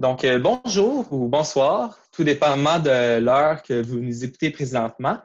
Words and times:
Donc, 0.00 0.24
euh, 0.24 0.38
bonjour 0.38 1.06
ou 1.12 1.28
bonsoir, 1.28 1.98
tout 2.10 2.24
dépendamment 2.24 2.78
de 2.78 3.18
l'heure 3.18 3.62
que 3.62 3.82
vous 3.82 3.98
nous 3.98 4.24
écoutez 4.24 4.48
présentement. 4.48 5.18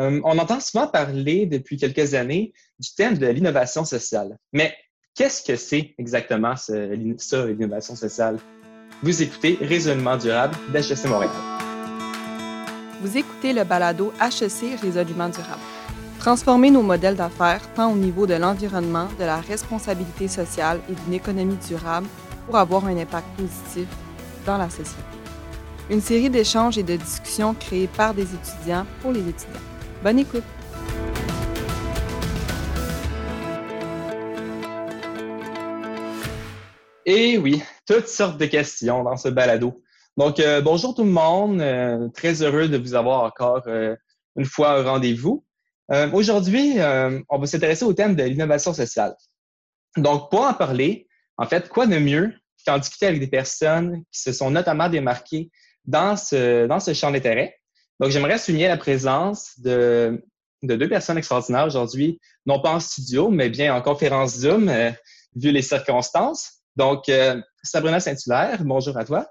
Euh, 0.00 0.18
on 0.24 0.38
entend 0.38 0.60
souvent 0.60 0.86
parler 0.86 1.44
depuis 1.44 1.76
quelques 1.76 2.14
années 2.14 2.54
du 2.78 2.88
thème 2.94 3.18
de 3.18 3.26
l'innovation 3.26 3.84
sociale. 3.84 4.38
Mais 4.54 4.74
qu'est-ce 5.14 5.42
que 5.42 5.56
c'est 5.56 5.94
exactement 5.98 6.56
ça, 6.56 6.74
l'innovation 6.74 7.96
sociale? 7.96 8.38
Vous 9.02 9.22
écoutez 9.22 9.58
Résolument 9.60 10.16
durable 10.16 10.56
d'HEC 10.72 11.04
Montréal. 11.04 11.30
Vous 13.02 13.18
écoutez 13.18 13.52
le 13.52 13.64
balado 13.64 14.10
HEC 14.22 14.80
Résolument 14.80 15.28
durable. 15.28 15.60
Transformer 16.18 16.70
nos 16.70 16.80
modèles 16.80 17.16
d'affaires 17.16 17.60
tant 17.74 17.92
au 17.92 17.96
niveau 17.96 18.26
de 18.26 18.32
l'environnement, 18.32 19.08
de 19.18 19.24
la 19.24 19.42
responsabilité 19.42 20.28
sociale 20.28 20.80
et 20.90 20.94
d'une 20.94 21.12
économie 21.12 21.58
durable 21.68 22.06
pour 22.46 22.56
avoir 22.56 22.86
un 22.86 22.96
impact 22.96 23.26
positif 23.36 23.86
dans 24.46 24.58
la 24.58 24.70
société. 24.70 25.02
Une 25.90 26.00
série 26.00 26.30
d'échanges 26.30 26.78
et 26.78 26.82
de 26.82 26.96
discussions 26.96 27.54
créées 27.54 27.88
par 27.88 28.14
des 28.14 28.22
étudiants 28.34 28.86
pour 29.02 29.12
les 29.12 29.20
étudiants. 29.20 29.60
Bonne 30.02 30.18
écoute! 30.18 30.44
Et 37.06 37.36
oui, 37.36 37.62
toutes 37.86 38.08
sortes 38.08 38.38
de 38.38 38.46
questions 38.46 39.02
dans 39.02 39.16
ce 39.16 39.28
balado. 39.28 39.82
Donc, 40.16 40.40
euh, 40.40 40.62
bonjour 40.62 40.94
tout 40.94 41.04
le 41.04 41.10
monde. 41.10 41.60
Euh, 41.60 42.08
très 42.08 42.42
heureux 42.42 42.68
de 42.68 42.78
vous 42.78 42.94
avoir 42.94 43.24
encore 43.24 43.62
euh, 43.66 43.94
une 44.36 44.46
fois 44.46 44.80
au 44.80 44.84
rendez-vous. 44.84 45.44
Aujourd'hui, 46.14 46.76
on 47.28 47.38
va 47.38 47.46
s'intéresser 47.46 47.84
au 47.84 47.92
thème 47.92 48.16
de 48.16 48.22
l'innovation 48.22 48.72
sociale. 48.72 49.14
Donc, 49.98 50.30
pour 50.30 50.40
en 50.40 50.54
parler, 50.54 51.06
en 51.36 51.44
fait, 51.44 51.68
quoi 51.68 51.86
de 51.86 51.98
mieux 51.98 52.32
qu'en 52.64 52.78
discuter 52.78 53.06
avec 53.06 53.20
des 53.20 53.26
personnes 53.26 54.02
qui 54.12 54.20
se 54.20 54.32
sont 54.32 54.50
notamment 54.50 54.88
démarquées 54.88 55.50
dans 55.84 56.16
ce, 56.16 56.66
dans 56.66 56.80
ce 56.80 56.94
champ 56.94 57.10
d'intérêt? 57.10 57.56
Donc, 58.00 58.10
j'aimerais 58.10 58.38
souligner 58.38 58.68
la 58.68 58.76
présence 58.76 59.58
de, 59.60 60.24
de 60.62 60.76
deux 60.76 60.88
personnes 60.88 61.18
extraordinaires 61.18 61.66
aujourd'hui, 61.66 62.20
non 62.46 62.60
pas 62.60 62.74
en 62.74 62.80
studio, 62.80 63.30
mais 63.30 63.50
bien 63.50 63.74
en 63.74 63.82
conférence 63.82 64.36
Zoom, 64.36 64.70
vu 65.36 65.50
les 65.52 65.62
circonstances. 65.62 66.60
Donc, 66.76 67.04
Sabrina 67.62 68.00
Saint-Hilaire, 68.00 68.64
bonjour 68.64 68.96
à 68.96 69.04
toi. 69.04 69.28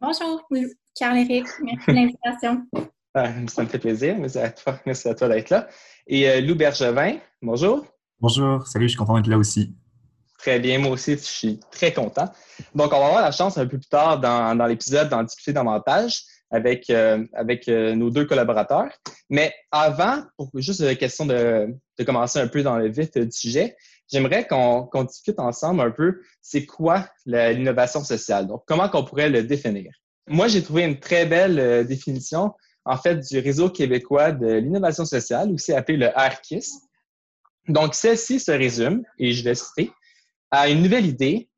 Bonjour, 0.00 0.46
Carl-Éric. 0.94 1.46
Merci 1.62 1.86
de 1.88 1.92
l'invitation. 1.92 2.66
Ah, 3.18 3.32
ça 3.48 3.62
me 3.62 3.68
fait 3.68 3.78
plaisir. 3.78 4.14
Merci 4.18 4.38
à 4.38 4.50
toi, 4.50 4.78
Merci 4.84 5.08
à 5.08 5.14
toi 5.14 5.28
d'être 5.30 5.48
là. 5.48 5.68
Et 6.06 6.28
euh, 6.28 6.42
Lou 6.42 6.54
Bergevin, 6.54 7.16
bonjour. 7.40 7.86
Bonjour, 8.20 8.66
salut, 8.66 8.84
je 8.84 8.88
suis 8.90 8.98
content 8.98 9.16
d'être 9.16 9.28
là 9.28 9.38
aussi. 9.38 9.74
Très 10.38 10.60
bien, 10.60 10.78
moi 10.78 10.92
aussi, 10.92 11.12
je 11.12 11.22
suis 11.22 11.60
très 11.70 11.92
content. 11.92 12.30
Donc, 12.74 12.92
on 12.92 12.98
va 12.98 13.06
avoir 13.06 13.22
la 13.22 13.32
chance 13.32 13.56
un 13.58 13.66
peu 13.66 13.78
plus 13.78 13.88
tard 13.88 14.20
dans, 14.20 14.54
dans 14.54 14.66
l'épisode 14.66 15.08
d'en 15.08 15.22
discuter 15.22 15.52
davantage 15.52 16.22
avec, 16.50 16.90
euh, 16.90 17.24
avec 17.34 17.68
euh, 17.68 17.94
nos 17.94 18.10
deux 18.10 18.24
collaborateurs. 18.24 18.90
Mais 19.30 19.52
avant, 19.70 20.22
pour 20.36 20.50
juste 20.54 20.80
la 20.80 20.94
question 20.94 21.26
de, 21.26 21.74
de, 21.98 22.04
commencer 22.04 22.38
un 22.38 22.48
peu 22.48 22.62
dans 22.62 22.76
le 22.76 22.88
vif 22.88 23.10
du 23.12 23.30
sujet, 23.32 23.76
j'aimerais 24.10 24.46
qu'on 24.46 25.04
discute 25.04 25.38
ensemble 25.38 25.80
un 25.80 25.90
peu 25.90 26.20
c'est 26.40 26.66
quoi 26.66 27.06
l'innovation 27.24 28.04
sociale. 28.04 28.46
Donc, 28.46 28.62
comment 28.66 28.88
qu'on 28.88 29.04
pourrait 29.04 29.30
le 29.30 29.42
définir? 29.42 29.92
Moi, 30.28 30.48
j'ai 30.48 30.62
trouvé 30.62 30.82
une 30.82 30.98
très 30.98 31.26
belle 31.26 31.58
euh, 31.58 31.84
définition, 31.84 32.52
en 32.84 32.96
fait, 32.96 33.16
du 33.16 33.38
réseau 33.38 33.70
québécois 33.70 34.32
de 34.32 34.54
l'innovation 34.54 35.04
sociale, 35.04 35.52
aussi 35.52 35.72
appelé 35.72 35.98
le 35.98 36.08
RKIS. 36.08 36.72
Donc, 37.68 37.94
celle-ci 37.94 38.38
se 38.38 38.52
résume, 38.52 39.02
et 39.18 39.32
je 39.32 39.42
vais 39.42 39.56
citer, 39.56 39.90
à 40.50 40.68
une 40.68 40.82
nouvelle 40.82 41.06
idée, 41.06 41.48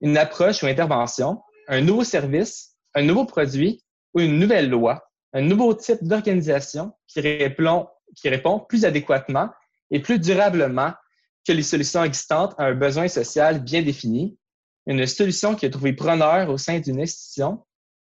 une 0.00 0.16
approche 0.16 0.62
ou 0.62 0.66
intervention, 0.66 1.42
un 1.68 1.80
nouveau 1.80 2.04
service, 2.04 2.76
un 2.94 3.02
nouveau 3.02 3.24
produit 3.24 3.84
ou 4.14 4.20
une 4.20 4.38
nouvelle 4.38 4.70
loi, 4.70 5.02
un 5.32 5.42
nouveau 5.42 5.74
type 5.74 6.02
d'organisation 6.02 6.92
qui 7.06 7.20
répond, 7.20 7.88
plus 8.68 8.84
adéquatement 8.84 9.50
et 9.90 10.00
plus 10.00 10.18
durablement 10.18 10.92
que 11.46 11.52
les 11.52 11.62
solutions 11.62 12.02
existantes 12.04 12.54
à 12.58 12.66
un 12.66 12.74
besoin 12.74 13.08
social 13.08 13.62
bien 13.62 13.82
défini, 13.82 14.38
une 14.86 15.06
solution 15.06 15.54
qui 15.54 15.66
est 15.66 15.70
trouvée 15.70 15.92
preneur 15.92 16.48
au 16.48 16.58
sein 16.58 16.80
d'une 16.80 17.00
institution, 17.00 17.64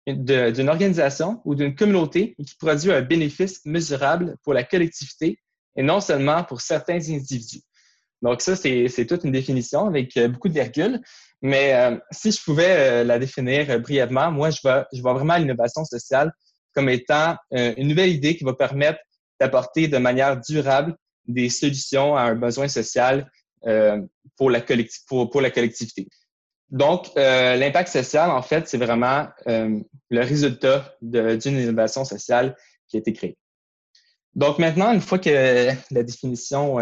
d'une 0.06 0.68
organisation 0.68 1.40
ou 1.44 1.54
d'une 1.54 1.74
communauté 1.74 2.34
et 2.38 2.44
qui 2.44 2.54
produit 2.56 2.92
un 2.92 3.02
bénéfice 3.02 3.64
mesurable 3.64 4.36
pour 4.42 4.54
la 4.54 4.62
collectivité 4.62 5.40
et 5.76 5.82
non 5.82 6.00
seulement 6.00 6.44
pour 6.44 6.60
certains 6.60 7.00
individus. 7.10 7.62
Donc 8.22 8.40
ça, 8.40 8.56
c'est 8.56 9.06
toute 9.06 9.24
une 9.24 9.32
définition 9.32 9.86
avec 9.86 10.16
euh, 10.16 10.28
beaucoup 10.28 10.48
de 10.48 10.54
virgules. 10.54 11.00
Mais 11.42 11.74
euh, 11.74 11.96
si 12.10 12.32
je 12.32 12.42
pouvais 12.42 12.76
euh, 13.02 13.04
la 13.04 13.18
définir 13.18 13.78
brièvement, 13.80 14.30
moi, 14.30 14.50
je 14.50 14.60
vois, 14.62 14.86
je 14.92 15.02
vois 15.02 15.14
vraiment 15.14 15.36
l'innovation 15.36 15.84
sociale 15.84 16.32
comme 16.74 16.88
étant 16.90 17.36
une 17.52 17.88
nouvelle 17.88 18.10
idée 18.10 18.36
qui 18.36 18.44
va 18.44 18.52
permettre 18.52 18.98
d'apporter 19.40 19.88
de 19.88 19.96
manière 19.96 20.38
durable 20.38 20.94
des 21.26 21.48
solutions 21.48 22.16
à 22.16 22.22
un 22.22 22.34
besoin 22.34 22.68
social 22.68 23.30
euh, 23.66 24.00
pour, 24.36 24.50
la 24.50 24.60
pour, 25.08 25.40
la 25.40 25.50
collectivité. 25.50 26.06
Donc, 26.68 27.08
euh, 27.16 27.56
l'impact 27.56 27.88
social, 27.88 28.30
en 28.30 28.42
fait, 28.42 28.68
c'est 28.68 28.78
vraiment 28.78 29.26
euh, 29.48 29.80
le 30.10 30.20
résultat 30.20 30.94
d'une 31.00 31.58
innovation 31.58 32.04
sociale 32.04 32.54
qui 32.86 32.96
a 32.96 33.00
été 33.00 33.12
créée. 33.12 33.38
Donc, 34.34 34.58
maintenant, 34.58 34.92
une 34.92 35.00
fois 35.00 35.18
que 35.18 35.70
la 35.90 36.02
définition 36.02 36.76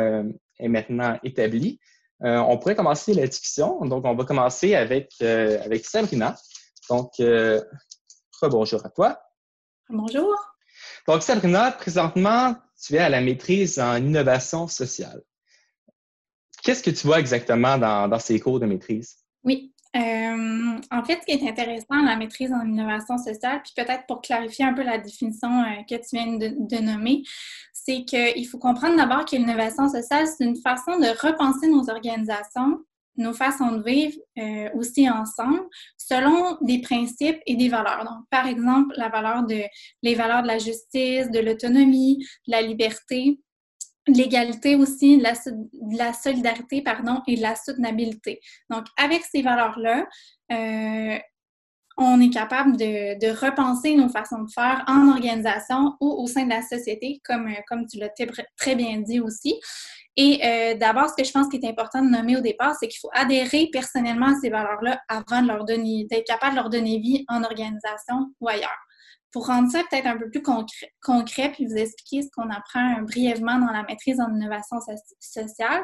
est 0.58 0.68
maintenant 0.68 1.18
établie, 1.22 1.80
on 2.20 2.56
pourrait 2.58 2.76
commencer 2.76 3.12
la 3.12 3.26
discussion. 3.26 3.84
Donc, 3.84 4.04
on 4.04 4.14
va 4.14 4.24
commencer 4.24 4.74
avec, 4.74 5.12
avec 5.20 5.84
Sabrina. 5.84 6.36
Donc, 6.88 7.10
bonjour 8.42 8.84
à 8.84 8.90
toi. 8.90 9.20
Bonjour. 9.88 10.34
Donc, 11.06 11.22
Sabrina, 11.22 11.70
présentement, 11.72 12.56
tu 12.82 12.94
es 12.94 12.98
à 12.98 13.08
la 13.08 13.20
maîtrise 13.20 13.78
en 13.78 13.96
innovation 13.96 14.66
sociale. 14.68 15.22
Qu'est-ce 16.62 16.82
que 16.82 16.90
tu 16.90 17.06
vois 17.06 17.20
exactement 17.20 17.76
dans, 17.76 18.18
ces 18.18 18.40
cours 18.40 18.58
de 18.58 18.66
maîtrise? 18.66 19.16
Oui. 19.42 19.72
Euh, 19.94 20.80
en 20.90 21.04
fait, 21.04 21.20
ce 21.20 21.26
qui 21.26 21.32
est 21.32 21.48
intéressant 21.48 21.86
dans 21.90 22.02
la 22.02 22.16
maîtrise 22.16 22.52
en 22.52 22.66
innovation 22.66 23.16
sociale, 23.16 23.62
puis 23.62 23.72
peut-être 23.76 24.06
pour 24.08 24.22
clarifier 24.22 24.64
un 24.64 24.74
peu 24.74 24.82
la 24.82 24.98
définition 24.98 25.62
euh, 25.62 25.82
que 25.88 25.94
tu 25.94 26.16
viens 26.16 26.36
de, 26.36 26.82
nommer, 26.82 27.22
c'est 27.86 28.04
qu'il 28.04 28.46
faut 28.48 28.58
comprendre 28.58 28.96
d'abord 28.96 29.24
que 29.24 29.36
l'innovation 29.36 29.88
sociale, 29.88 30.26
c'est 30.26 30.44
une 30.44 30.56
façon 30.56 30.98
de 30.98 31.08
repenser 31.26 31.68
nos 31.68 31.90
organisations 31.90 32.78
nos 33.16 33.32
façons 33.32 33.72
de 33.72 33.82
vivre 33.82 34.16
euh, 34.38 34.70
aussi 34.74 35.08
ensemble 35.08 35.62
selon 35.96 36.58
des 36.60 36.80
principes 36.80 37.40
et 37.46 37.56
des 37.56 37.68
valeurs. 37.68 38.04
Donc, 38.04 38.28
par 38.30 38.46
exemple, 38.46 38.94
la 38.96 39.08
valeur 39.08 39.44
de, 39.44 39.62
les 40.02 40.14
valeurs 40.14 40.42
de 40.42 40.48
la 40.48 40.58
justice, 40.58 41.30
de 41.30 41.38
l'autonomie, 41.40 42.18
de 42.46 42.52
la 42.52 42.62
liberté, 42.62 43.38
de 44.08 44.14
l'égalité 44.14 44.76
aussi, 44.76 45.18
de 45.18 45.22
la, 45.22 45.32
la, 45.92 46.12
solidarité, 46.12 46.82
pardon, 46.82 47.22
et 47.26 47.36
de 47.36 47.42
la 47.42 47.54
soutenabilité. 47.54 48.40
Donc, 48.68 48.84
avec 48.96 49.22
ces 49.22 49.42
valeurs-là, 49.42 50.06
euh, 50.52 51.18
on 51.96 52.20
est 52.20 52.30
capable 52.30 52.76
de, 52.76 53.44
repenser 53.44 53.94
nos 53.94 54.08
façons 54.08 54.42
de 54.42 54.50
faire 54.50 54.84
en 54.86 55.08
organisation 55.08 55.94
ou 56.00 56.22
au 56.22 56.26
sein 56.26 56.44
de 56.44 56.50
la 56.50 56.62
société, 56.62 57.20
comme, 57.24 57.48
comme 57.68 57.86
tu 57.86 57.98
l'as 57.98 58.10
très 58.56 58.74
bien 58.74 59.00
dit 59.00 59.20
aussi. 59.20 59.54
Et 60.16 60.40
euh, 60.44 60.74
d'abord, 60.74 61.08
ce 61.08 61.14
que 61.16 61.24
je 61.24 61.32
pense 61.32 61.48
qui 61.48 61.56
est 61.56 61.68
important 61.68 62.02
de 62.02 62.08
nommer 62.08 62.36
au 62.36 62.40
départ, 62.40 62.74
c'est 62.78 62.86
qu'il 62.86 63.00
faut 63.00 63.10
adhérer 63.12 63.68
personnellement 63.72 64.26
à 64.26 64.40
ces 64.40 64.48
valeurs-là 64.48 65.00
avant 65.08 65.42
de 65.42 65.48
leur 65.48 65.64
donner, 65.64 66.06
d'être 66.08 66.26
capable 66.26 66.52
de 66.52 66.60
leur 66.60 66.70
donner 66.70 66.98
vie 66.98 67.24
en 67.28 67.42
organisation 67.42 68.32
ou 68.40 68.48
ailleurs. 68.48 68.70
Pour 69.34 69.48
rendre 69.48 69.68
ça 69.68 69.82
peut-être 69.90 70.06
un 70.06 70.16
peu 70.16 70.30
plus 70.30 70.42
concret, 71.02 71.50
puis 71.50 71.66
vous 71.66 71.74
expliquer 71.74 72.22
ce 72.22 72.28
qu'on 72.30 72.48
apprend 72.50 73.02
brièvement 73.02 73.58
dans 73.58 73.72
la 73.72 73.82
maîtrise 73.82 74.20
en 74.20 74.32
innovation 74.32 74.76
sociale, 75.18 75.82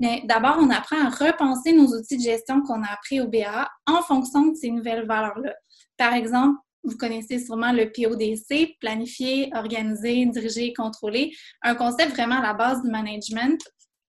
mais 0.00 0.22
d'abord, 0.24 0.56
on 0.58 0.70
apprend 0.70 0.96
à 1.04 1.10
repenser 1.10 1.74
nos 1.74 1.88
outils 1.88 2.16
de 2.16 2.22
gestion 2.22 2.62
qu'on 2.62 2.82
a 2.82 2.86
appris 2.86 3.20
au 3.20 3.28
BA 3.28 3.68
en 3.86 4.00
fonction 4.00 4.46
de 4.46 4.54
ces 4.54 4.70
nouvelles 4.70 5.06
valeurs-là. 5.06 5.54
Par 5.98 6.14
exemple, 6.14 6.58
vous 6.82 6.96
connaissez 6.96 7.38
sûrement 7.38 7.72
le 7.72 7.92
PODC, 7.92 8.78
planifier, 8.80 9.50
organiser, 9.54 10.24
diriger, 10.24 10.72
contrôler, 10.72 11.34
un 11.60 11.74
concept 11.74 12.12
vraiment 12.12 12.38
à 12.38 12.42
la 12.42 12.54
base 12.54 12.82
du 12.82 12.90
management 12.90 13.60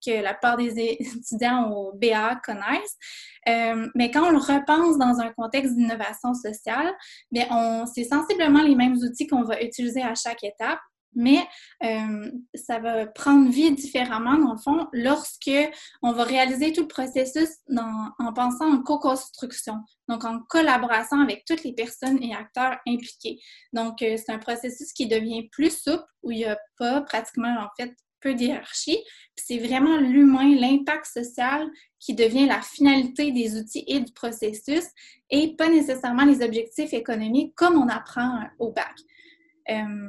que 0.04 0.22
la 0.22 0.34
plupart 0.34 0.56
des 0.56 0.96
étudiants 1.00 1.70
au 1.70 1.92
BA 1.94 2.40
connaissent. 2.44 2.96
Euh, 3.48 3.88
mais 3.94 4.10
quand 4.10 4.28
on 4.28 4.32
le 4.32 4.38
repense 4.38 4.98
dans 4.98 5.20
un 5.20 5.30
contexte 5.32 5.74
d'innovation 5.74 6.34
sociale, 6.34 6.92
c'est 7.32 8.04
sensiblement 8.04 8.62
les 8.62 8.74
mêmes 8.74 8.96
outils 8.96 9.26
qu'on 9.26 9.44
va 9.44 9.62
utiliser 9.62 10.02
à 10.02 10.14
chaque 10.14 10.44
étape 10.44 10.80
mais 11.14 11.46
euh, 11.82 12.30
ça 12.54 12.78
va 12.78 13.06
prendre 13.06 13.50
vie 13.50 13.72
différemment, 13.72 14.36
dans 14.36 14.52
le 14.52 14.58
fond, 14.58 14.86
lorsque 14.92 15.50
on 16.02 16.12
va 16.12 16.24
réaliser 16.24 16.72
tout 16.72 16.82
le 16.82 16.88
processus 16.88 17.48
en 17.76 18.32
pensant 18.32 18.72
en 18.72 18.82
co-construction, 18.82 19.76
donc 20.08 20.24
en 20.24 20.40
collaboration 20.48 21.20
avec 21.20 21.44
toutes 21.46 21.64
les 21.64 21.72
personnes 21.72 22.22
et 22.22 22.34
acteurs 22.34 22.78
impliqués. 22.86 23.38
Donc, 23.72 24.02
euh, 24.02 24.16
c'est 24.16 24.32
un 24.32 24.38
processus 24.38 24.92
qui 24.92 25.08
devient 25.08 25.48
plus 25.50 25.82
souple, 25.82 26.04
où 26.22 26.30
il 26.30 26.38
n'y 26.38 26.44
a 26.44 26.58
pas 26.78 27.00
pratiquement, 27.02 27.56
en 27.58 27.68
fait, 27.76 27.94
peu 28.20 28.34
de 28.34 28.42
hiérarchie. 28.42 28.98
c'est 29.36 29.58
vraiment 29.58 29.96
l'humain, 29.96 30.54
l'impact 30.56 31.06
social 31.06 31.68
qui 31.98 32.14
devient 32.14 32.46
la 32.46 32.60
finalité 32.62 33.32
des 33.32 33.58
outils 33.58 33.84
et 33.86 34.00
du 34.00 34.12
processus 34.12 34.84
et 35.30 35.56
pas 35.56 35.68
nécessairement 35.68 36.24
les 36.24 36.42
objectifs 36.42 36.92
économiques 36.92 37.54
comme 37.54 37.76
on 37.76 37.88
apprend 37.88 38.44
au 38.58 38.72
bac. 38.72 38.94
Euh, 39.70 40.08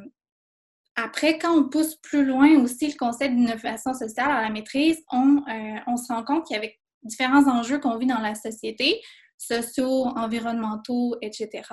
après, 0.96 1.38
quand 1.38 1.58
on 1.58 1.70
pousse 1.70 1.96
plus 1.96 2.26
loin 2.26 2.62
aussi 2.62 2.88
le 2.88 2.98
concept 2.98 3.34
d'innovation 3.34 3.94
sociale 3.94 4.32
à 4.32 4.42
la 4.42 4.50
maîtrise, 4.50 5.02
on, 5.12 5.38
euh, 5.38 5.80
on 5.88 5.98
se 5.98 6.12
rend 6.12 6.24
compte 6.24 6.48
qu'avec 6.48 6.80
différents 7.04 7.48
enjeux 7.48 7.80
qu'on 7.80 7.98
vit 7.98 8.08
dans 8.08 8.20
la 8.20 8.36
société, 8.36 9.02
sociaux, 9.38 10.08
environnementaux, 10.16 11.16
etc., 11.22 11.64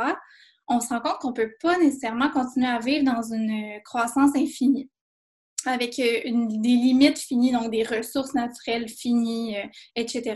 on 0.69 0.81
se 0.81 0.89
rend 0.89 1.01
compte 1.01 1.19
qu'on 1.21 1.31
ne 1.31 1.35
peut 1.35 1.53
pas 1.61 1.79
nécessairement 1.79 2.31
continuer 2.31 2.69
à 2.69 2.79
vivre 2.79 3.05
dans 3.05 3.23
une 3.23 3.81
croissance 3.85 4.37
infinie 4.37 4.91
avec 5.67 5.99
euh, 5.99 6.21
des 6.25 6.69
limites 6.69 7.19
finies, 7.19 7.53
donc 7.53 7.71
des 7.71 7.83
ressources 7.83 8.35
naturelles 8.35 8.89
finies, 8.89 9.57
euh, 9.57 9.67
etc. 9.97 10.35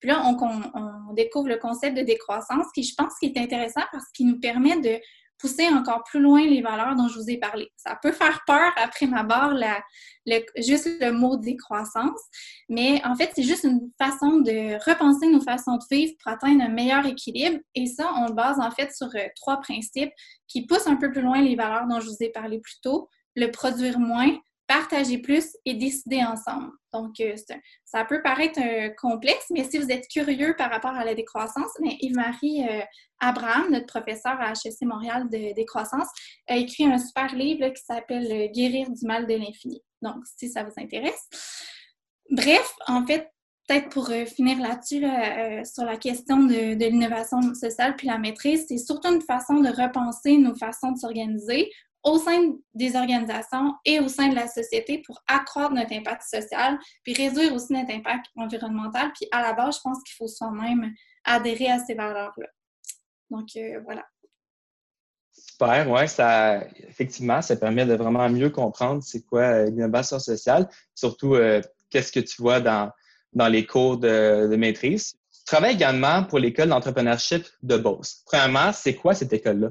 Puis 0.00 0.10
là, 0.10 0.22
on, 0.24 1.14
découvre 1.14 1.48
le 1.48 1.58
concept 1.58 1.96
de 1.96 2.02
décroissance 2.02 2.66
qui, 2.74 2.82
je 2.82 2.94
pense, 2.96 3.12
est 3.22 3.36
intéressant 3.36 3.82
parce 3.92 4.10
qu'il 4.12 4.26
nous 4.26 4.40
permet 4.40 4.80
de 4.80 4.98
pousser 5.38 5.68
encore 5.68 6.02
plus 6.04 6.20
loin 6.20 6.46
les 6.46 6.62
valeurs 6.62 6.96
dont 6.96 7.08
je 7.08 7.18
vous 7.18 7.30
ai 7.30 7.36
parlé. 7.36 7.68
Ça 7.76 7.98
peut 8.00 8.12
faire 8.12 8.42
peur 8.46 8.72
après 8.76 9.06
ma 9.06 9.22
barre, 9.24 9.54
juste 10.56 10.88
le 11.00 11.10
mot 11.10 11.36
décroissance, 11.36 12.20
mais 12.68 13.04
en 13.04 13.14
fait, 13.14 13.30
c'est 13.34 13.42
juste 13.42 13.64
une 13.64 13.90
façon 13.98 14.40
de 14.40 14.74
repenser 14.88 15.28
nos 15.28 15.40
façons 15.40 15.76
de 15.76 15.84
vivre 15.90 16.14
pour 16.22 16.32
atteindre 16.32 16.62
un 16.62 16.68
meilleur 16.68 17.04
équilibre. 17.06 17.58
Et 17.74 17.86
ça, 17.86 18.12
on 18.16 18.28
le 18.28 18.32
base 18.32 18.58
en 18.58 18.70
fait 18.70 18.92
sur 18.94 19.08
euh, 19.14 19.26
trois 19.36 19.60
principes 19.60 20.12
qui 20.48 20.66
poussent 20.66 20.86
un 20.86 20.96
peu 20.96 21.10
plus 21.10 21.22
loin 21.22 21.40
les 21.42 21.56
valeurs 21.56 21.86
dont 21.88 22.00
je 22.00 22.06
vous 22.06 22.16
ai 22.20 22.30
parlé 22.30 22.58
plus 22.60 22.80
tôt. 22.80 23.08
Le 23.36 23.50
produire 23.50 23.98
moins, 23.98 24.38
partager 24.66 25.18
plus 25.18 25.56
et 25.64 25.74
décider 25.74 26.22
ensemble. 26.22 26.70
Donc, 26.92 27.20
euh, 27.20 27.34
ça 27.84 28.04
peut 28.04 28.22
paraître 28.22 28.60
euh, 28.60 28.90
complexe, 28.96 29.46
mais 29.50 29.64
si 29.64 29.78
vous 29.78 29.90
êtes 29.90 30.06
curieux 30.08 30.54
par 30.56 30.70
rapport 30.70 30.92
à 30.92 31.04
la 31.04 31.14
décroissance, 31.14 31.70
Yves-Marie 31.82 32.66
euh, 32.68 32.82
Abraham, 33.20 33.70
notre 33.70 33.86
professeur 33.86 34.40
à 34.40 34.52
HEC 34.52 34.82
Montréal 34.82 35.28
de 35.28 35.54
décroissance, 35.54 36.08
a 36.48 36.56
écrit 36.56 36.86
un 36.86 36.98
super 36.98 37.34
livre 37.34 37.68
qui 37.68 37.82
s'appelle 37.82 38.50
Guérir 38.52 38.90
du 38.90 39.06
mal 39.06 39.26
de 39.26 39.34
l'infini. 39.34 39.82
Donc, 40.02 40.24
si 40.36 40.48
ça 40.48 40.64
vous 40.64 40.74
intéresse. 40.76 41.28
Bref, 42.30 42.74
en 42.86 43.04
fait, 43.06 43.30
peut-être 43.66 43.88
pour 43.90 44.08
finir 44.08 44.58
là-dessus, 44.58 45.04
sur 45.66 45.84
la 45.84 45.96
question 45.96 46.44
de 46.44 46.74
l'innovation 46.74 47.54
sociale 47.54 47.96
puis 47.96 48.06
la 48.06 48.18
maîtrise, 48.18 48.66
c'est 48.68 48.78
surtout 48.78 49.08
une 49.08 49.22
façon 49.22 49.60
de 49.60 49.68
repenser 49.68 50.36
nos 50.36 50.54
façons 50.54 50.92
de 50.92 50.98
s'organiser 50.98 51.70
au 52.04 52.18
sein 52.18 52.52
des 52.74 52.94
organisations 52.96 53.74
et 53.84 53.98
au 53.98 54.08
sein 54.08 54.28
de 54.28 54.34
la 54.34 54.46
société 54.46 55.02
pour 55.04 55.22
accroître 55.26 55.72
notre 55.72 55.92
impact 55.92 56.22
social, 56.22 56.78
puis 57.02 57.14
réduire 57.14 57.52
aussi 57.54 57.72
notre 57.72 57.92
impact 57.92 58.26
environnemental. 58.36 59.10
Puis 59.14 59.26
à 59.32 59.42
la 59.42 59.54
base, 59.54 59.76
je 59.76 59.80
pense 59.82 60.02
qu'il 60.04 60.14
faut 60.16 60.28
soi-même 60.28 60.92
adhérer 61.24 61.70
à 61.70 61.78
ces 61.78 61.94
valeurs-là. 61.94 62.46
Donc 63.30 63.48
euh, 63.56 63.80
voilà. 63.84 64.04
Super, 65.32 65.90
oui, 65.90 66.06
ça 66.06 66.64
effectivement, 66.86 67.42
ça 67.42 67.56
permet 67.56 67.86
de 67.86 67.94
vraiment 67.94 68.28
mieux 68.28 68.50
comprendre 68.50 69.02
c'est 69.02 69.24
quoi 69.24 69.42
euh, 69.42 69.64
l'innovation 69.66 70.18
sociale, 70.18 70.68
surtout 70.94 71.34
euh, 71.34 71.60
qu'est-ce 71.90 72.12
que 72.12 72.20
tu 72.20 72.40
vois 72.40 72.60
dans, 72.60 72.90
dans 73.32 73.48
les 73.48 73.66
cours 73.66 73.98
de, 73.98 74.54
maîtrise. 74.56 75.14
Tu 75.32 75.44
travailles 75.44 75.74
également 75.74 76.24
pour 76.24 76.38
l'école 76.38 76.68
d'entrepreneurship 76.68 77.46
de 77.62 77.76
Beauce. 77.76 78.22
Premièrement, 78.26 78.72
c'est 78.72 78.94
quoi 78.94 79.14
cette 79.14 79.32
école-là? 79.32 79.70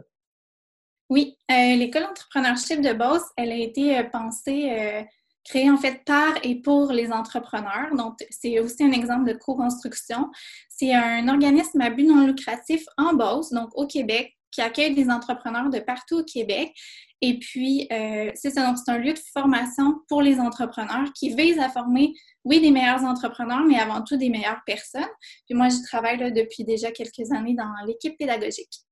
Oui, 1.13 1.38
euh, 1.51 1.75
l'école 1.75 2.06
d'entrepreneurship 2.06 2.81
de 2.81 2.92
Beauce, 2.92 3.21
elle 3.38 3.51
a 3.51 3.56
été 3.56 4.00
euh, 4.00 4.04
pensée, 4.04 4.71
euh, 4.71 5.04
créée 5.44 5.69
en 5.69 5.77
fait 5.77 6.04
par 6.07 6.33
et 6.42 6.56
pour 6.56 6.92
les 6.92 7.12
entrepreneurs. 7.12 7.94
Donc, 7.95 8.15
c'est 8.31 8.60
aussi 8.60 8.83
un 8.83 8.92
exemple 8.92 9.31
de 9.31 9.38
co-construction. 9.38 10.31
C'est 10.69 10.92
un 10.92 11.27
organisme 11.27 11.81
à 11.81 11.92
but 11.92 12.07
non 12.07 12.25
lucratif 12.25 12.83
en 12.98 13.13
Beauce, 13.13 13.51
donc 13.51 13.69
au 13.75 13.86
Québec, 13.86 14.33
qui 14.50 14.62
accueille 14.62 14.95
des 14.95 15.12
entrepreneurs 15.12 15.69
de 15.69 15.77
partout 15.77 16.21
au 16.21 16.24
Québec. 16.24 16.74
Et 17.21 17.38
puis, 17.38 17.88
c'est 18.33 18.57
un 18.57 18.98
lieu 18.98 19.13
de 19.13 19.19
formation 19.33 20.00
pour 20.09 20.24
les 20.24 20.39
entrepreneurs 20.39 21.13
qui 21.13 21.36
vise 21.36 21.59
à 21.59 21.69
former, 21.69 22.12
oui, 22.44 22.59
des 22.59 22.71
meilleurs 22.71 23.04
entrepreneurs, 23.04 23.66
mais 23.68 23.77
avant 23.77 24.01
tout 24.01 24.18
des 24.18 24.30
meilleures 24.30 24.63
personnes. 24.66 25.04
Puis 25.45 25.56
moi, 25.56 25.69
je 25.69 25.77
travaille 25.83 26.33
depuis 26.33 26.63
déjà 26.63 26.92
quelques 26.92 27.31
années 27.31 27.54
dans 27.54 27.71
l'équipe 27.86 28.18
pédagogique. 28.18 28.83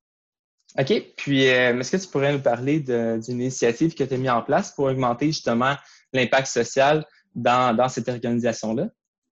OK. 0.78 1.14
Puis, 1.18 1.48
euh, 1.48 1.78
est-ce 1.80 1.92
que 1.92 1.98
tu 1.98 2.08
pourrais 2.08 2.34
nous 2.34 2.42
parler 2.42 2.80
d'une 2.80 3.42
initiative 3.42 3.94
que 3.94 4.04
tu 4.04 4.14
as 4.14 4.18
mise 4.18 4.30
en 4.30 4.42
place 4.42 4.72
pour 4.72 4.86
augmenter 4.86 5.28
justement 5.28 5.76
l'impact 6.14 6.48
social 6.48 7.06
dans, 7.36 7.90
cette 7.90 8.10
organisation-là? 8.10 8.88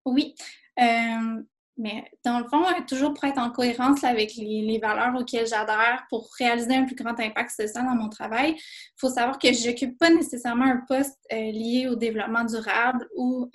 Oui. 0.06 0.36
Euh, 0.80 1.41
mais 1.77 2.03
dans 2.25 2.39
le 2.39 2.45
fond, 2.45 2.63
toujours 2.88 3.13
pour 3.13 3.24
être 3.24 3.38
en 3.38 3.51
cohérence 3.51 4.03
avec 4.03 4.36
les, 4.36 4.80
valeurs 4.81 5.15
auxquelles 5.15 5.47
j'adhère, 5.47 6.03
pour 6.09 6.30
réaliser 6.38 6.75
un 6.75 6.83
plus 6.83 6.95
grand 6.95 7.18
impact 7.19 7.51
social 7.51 7.85
dans 7.85 7.95
mon 7.95 8.09
travail, 8.09 8.56
il 8.57 8.94
faut 8.97 9.09
savoir 9.09 9.39
que 9.39 9.53
je 9.53 9.69
n'occupe 9.69 9.97
pas 9.97 10.09
nécessairement 10.09 10.65
un 10.65 10.83
poste 10.88 11.18
euh, 11.31 11.35
lié 11.35 11.88
au 11.89 11.95
développement 11.95 12.44
durable 12.44 13.07
ou 13.15 13.50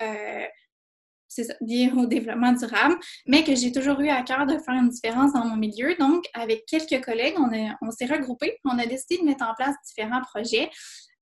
c'est 1.35 1.47
lié 1.61 1.91
au 1.95 2.05
développement 2.05 2.53
durable, 2.53 2.95
mais 3.25 3.43
que 3.43 3.55
j'ai 3.55 3.71
toujours 3.71 3.99
eu 3.99 4.09
à 4.09 4.23
cœur 4.23 4.45
de 4.45 4.57
faire 4.57 4.75
une 4.75 4.89
différence 4.89 5.33
dans 5.33 5.45
mon 5.45 5.57
milieu. 5.57 5.95
Donc, 5.99 6.25
avec 6.33 6.65
quelques 6.65 7.03
collègues, 7.03 7.35
on, 7.37 7.91
s'est 7.91 8.05
regroupés, 8.05 8.57
on 8.65 8.77
a 8.79 8.85
décidé 8.85 9.17
de 9.17 9.25
mettre 9.25 9.45
en 9.45 9.53
place 9.53 9.75
différents 9.87 10.21
projets 10.21 10.69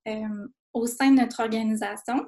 euh, 0.08 0.46
au 0.72 0.86
sein 0.86 1.10
de 1.10 1.20
notre 1.20 1.40
organisation 1.40 2.24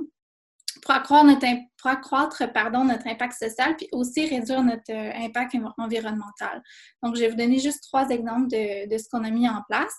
pour 0.82 0.90
accroître 0.90 1.24
notre, 1.24 2.52
pardon, 2.52 2.84
notre 2.84 3.06
impact 3.06 3.32
social, 3.32 3.76
puis 3.76 3.88
aussi 3.92 4.26
réduire 4.26 4.62
notre 4.62 4.92
euh, 4.92 5.12
impact 5.16 5.56
environnemental. 5.78 6.62
Donc, 7.02 7.16
je 7.16 7.20
vais 7.20 7.28
vous 7.28 7.36
donner 7.36 7.58
juste 7.58 7.82
trois 7.84 8.08
exemples 8.10 8.48
de 8.48 8.98
ce 8.98 9.08
qu'on 9.08 9.24
a 9.24 9.30
mis 9.30 9.48
en 9.48 9.62
place. 9.68 9.94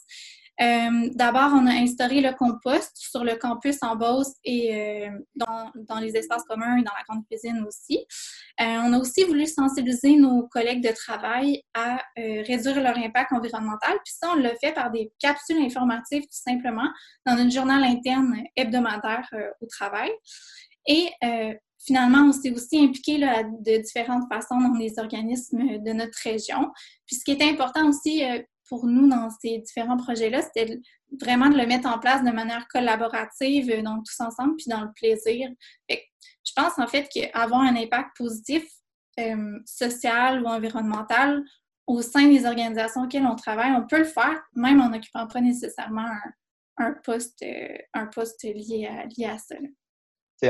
Euh, 0.60 1.10
d'abord, 1.14 1.52
on 1.54 1.68
a 1.68 1.74
instauré 1.74 2.20
le 2.20 2.34
compost 2.34 2.92
sur 2.96 3.24
le 3.24 3.36
campus 3.36 3.78
en 3.82 3.96
Beauce 3.96 4.34
et 4.44 5.06
euh, 5.06 5.10
dans, 5.36 6.00
les 6.00 6.16
espaces 6.18 6.44
communs 6.44 6.78
et 6.78 6.84
dans 6.84 6.94
la 6.98 7.04
grande 7.08 7.26
cuisine 7.28 7.64
aussi. 7.68 8.00
Euh, 8.60 8.80
on 8.84 8.94
a 8.94 8.98
aussi 8.98 9.24
voulu 9.24 9.46
sensibiliser 9.46 10.16
nos 10.16 10.48
collègues 10.48 10.84
de 10.84 10.94
travail 10.94 11.62
à 11.76 12.02
réduire 12.16 12.82
leur 12.82 12.98
impact 12.98 13.34
environnemental. 13.34 13.98
Puis 14.04 14.16
ça, 14.20 14.32
on 14.34 14.36
l'a 14.36 14.56
fait 14.56 14.74
par 14.74 14.90
des 14.92 15.12
capsules 15.20 15.58
informatives 15.58 16.24
tout 16.24 16.30
simplement 16.32 16.90
dans 17.26 17.36
notre 17.36 17.52
journal 17.52 17.84
interne 17.84 18.38
hebdomadaire 18.56 19.30
au 19.62 19.66
travail. 19.68 20.10
Et 20.88 21.12
finalement, 21.86 22.30
on 22.30 22.32
s'est 22.32 22.52
aussi 22.52 22.80
impliqué 22.80 23.20
de 23.20 23.82
différentes 23.82 24.24
façons 24.32 24.60
dans 24.60 24.78
les 24.78 24.98
organismes 24.98 25.84
de 25.84 25.94
notre 25.94 26.18
région. 26.24 26.72
Puis 27.06 27.18
ce 27.18 27.24
qui 27.24 27.32
est 27.32 27.44
important 27.44 27.88
aussi 27.90 28.24
pour 28.68 28.86
nous 28.86 29.08
dans 29.10 29.30
ces 29.30 29.60
différents 29.60 29.98
projets-là, 29.98 30.42
c'était 30.42 30.80
vraiment 31.22 31.50
de 31.50 31.58
le 31.58 31.66
mettre 31.66 31.88
en 31.88 32.00
place 32.00 32.24
de 32.24 32.32
manière 32.32 32.68
collaborative, 32.68 33.72
euh, 33.72 33.82
donc 33.82 34.06
tous 34.06 34.24
ensemble, 34.24 34.56
puis 34.58 34.68
dans 34.68 34.82
le 34.82 34.92
plaisir. 34.94 35.50
je 35.90 36.52
pense 36.56 36.78
en 36.78 36.88
fait 36.88 37.08
qu'avoir 37.10 37.62
un 37.62 37.76
impact 37.76 38.16
positif 38.18 38.64
euh, 39.20 39.60
social 39.66 40.44
ou 40.44 40.48
environnemental 40.48 41.44
au 41.88 42.02
sein 42.02 42.28
des 42.28 42.46
organisations 42.46 43.04
auxquelles 43.04 43.26
on 43.26 43.36
travaille, 43.36 43.72
on 43.72 43.88
peut 43.88 44.00
le 44.00 44.04
faire, 44.04 44.42
même 44.56 44.82
en 44.82 44.90
n'occupant 44.90 45.26
pas 45.28 45.42
nécessairement 45.42 46.10
un, 46.78 46.94
poste, 47.04 47.42
euh, 47.44 47.78
un 47.94 48.08
poste 48.08 48.44
lié 48.44 48.88
à, 48.88 49.06
lié 49.06 49.26
à 49.26 49.38
ça. 49.38 49.56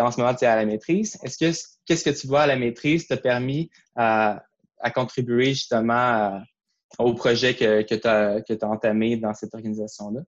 en 0.04 0.12
ce 0.12 0.20
moment, 0.20 0.34
tu 0.34 0.46
es 0.46 0.48
à 0.48 0.56
la 0.56 0.66
maîtrise. 0.66 1.18
Est-ce 1.24 1.38
que 1.38 1.58
qu'est-ce 1.86 2.04
que 2.04 2.20
tu 2.20 2.28
vois 2.28 2.42
à 2.42 2.48
la 2.48 2.58
maîtrise 2.58 3.08
t'a 3.08 3.18
permis 3.18 3.70
à, 3.96 4.44
à 4.80 4.92
contribuer 4.92 5.54
justement 5.54 6.42
au 7.00 7.14
projet 7.14 7.56
que, 7.56 7.82
tu 7.84 8.08
as, 8.08 8.68
entamé 8.68 9.18
dans 9.18 9.34
cette 9.34 9.54
organisation-là? 9.54 10.22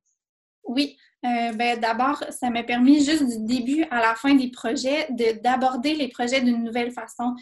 Oui. 0.63 0.97
Euh, 1.25 1.51
ben, 1.53 1.79
D'abord, 1.79 2.23
ça 2.29 2.49
m'a 2.49 2.63
permis 2.63 3.03
juste 3.03 3.25
du 3.27 3.45
début 3.45 3.83
à 3.91 3.99
la 3.99 4.15
fin 4.15 4.35
des 4.35 4.49
projets 4.51 5.07
d'aborder 5.43 5.93
les 5.93 6.07
projets 6.07 6.41
d'une 6.41 6.63
nouvelle 6.63 6.91
façon. 6.91 7.35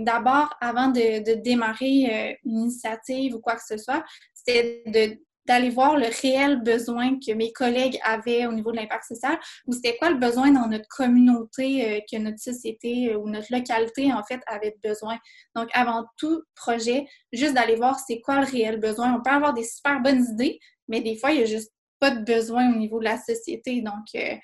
d'abord, 0.00 0.54
avant 0.60 0.88
de, 0.88 1.40
démarrer 1.42 2.06
euh, 2.10 2.34
une 2.44 2.58
initiative 2.60 3.34
ou 3.34 3.40
quoi 3.40 3.56
que 3.56 3.64
ce 3.66 3.78
soit, 3.78 4.04
c'était 4.34 4.82
de 4.86 5.18
d'aller 5.46 5.70
voir 5.70 5.96
le 5.96 6.06
réel 6.20 6.62
besoin 6.62 7.18
que 7.18 7.32
mes 7.32 7.52
collègues 7.52 7.98
avaient 8.04 8.46
au 8.46 8.52
niveau 8.52 8.70
de 8.70 8.76
l'impact 8.76 9.04
social 9.04 9.38
ou 9.66 9.72
c'était 9.72 9.96
quoi 9.96 10.10
le 10.10 10.18
besoin 10.18 10.50
dans 10.50 10.68
notre 10.68 10.88
communauté 10.88 11.96
euh, 11.96 12.00
que 12.10 12.16
notre 12.18 12.38
société 12.38 13.12
euh, 13.12 13.18
ou 13.18 13.28
notre 13.28 13.52
localité 13.52 14.12
en 14.12 14.22
fait 14.22 14.40
avait 14.46 14.76
besoin? 14.82 15.18
Donc 15.54 15.68
avant 15.72 16.04
tout 16.16 16.42
projet, 16.54 17.06
juste 17.32 17.54
d'aller 17.54 17.76
voir 17.76 17.98
c'est 17.98 18.20
quoi 18.20 18.40
le 18.40 18.46
réel 18.46 18.78
besoin. 18.78 19.14
On 19.14 19.22
peut 19.22 19.30
avoir 19.30 19.54
des 19.54 19.64
super 19.64 20.00
bonnes 20.00 20.24
idées, 20.32 20.58
mais 20.88 21.00
des 21.00 21.16
fois 21.16 21.32
il 21.32 21.38
n'y 21.38 21.42
a 21.42 21.46
juste 21.46 21.72
pas 21.98 22.10
de 22.10 22.24
besoin 22.24 22.72
au 22.72 22.76
niveau 22.76 22.98
de 22.98 23.04
la 23.04 23.18
société. 23.18 23.80
Donc 23.82 24.06
euh, 24.14 24.34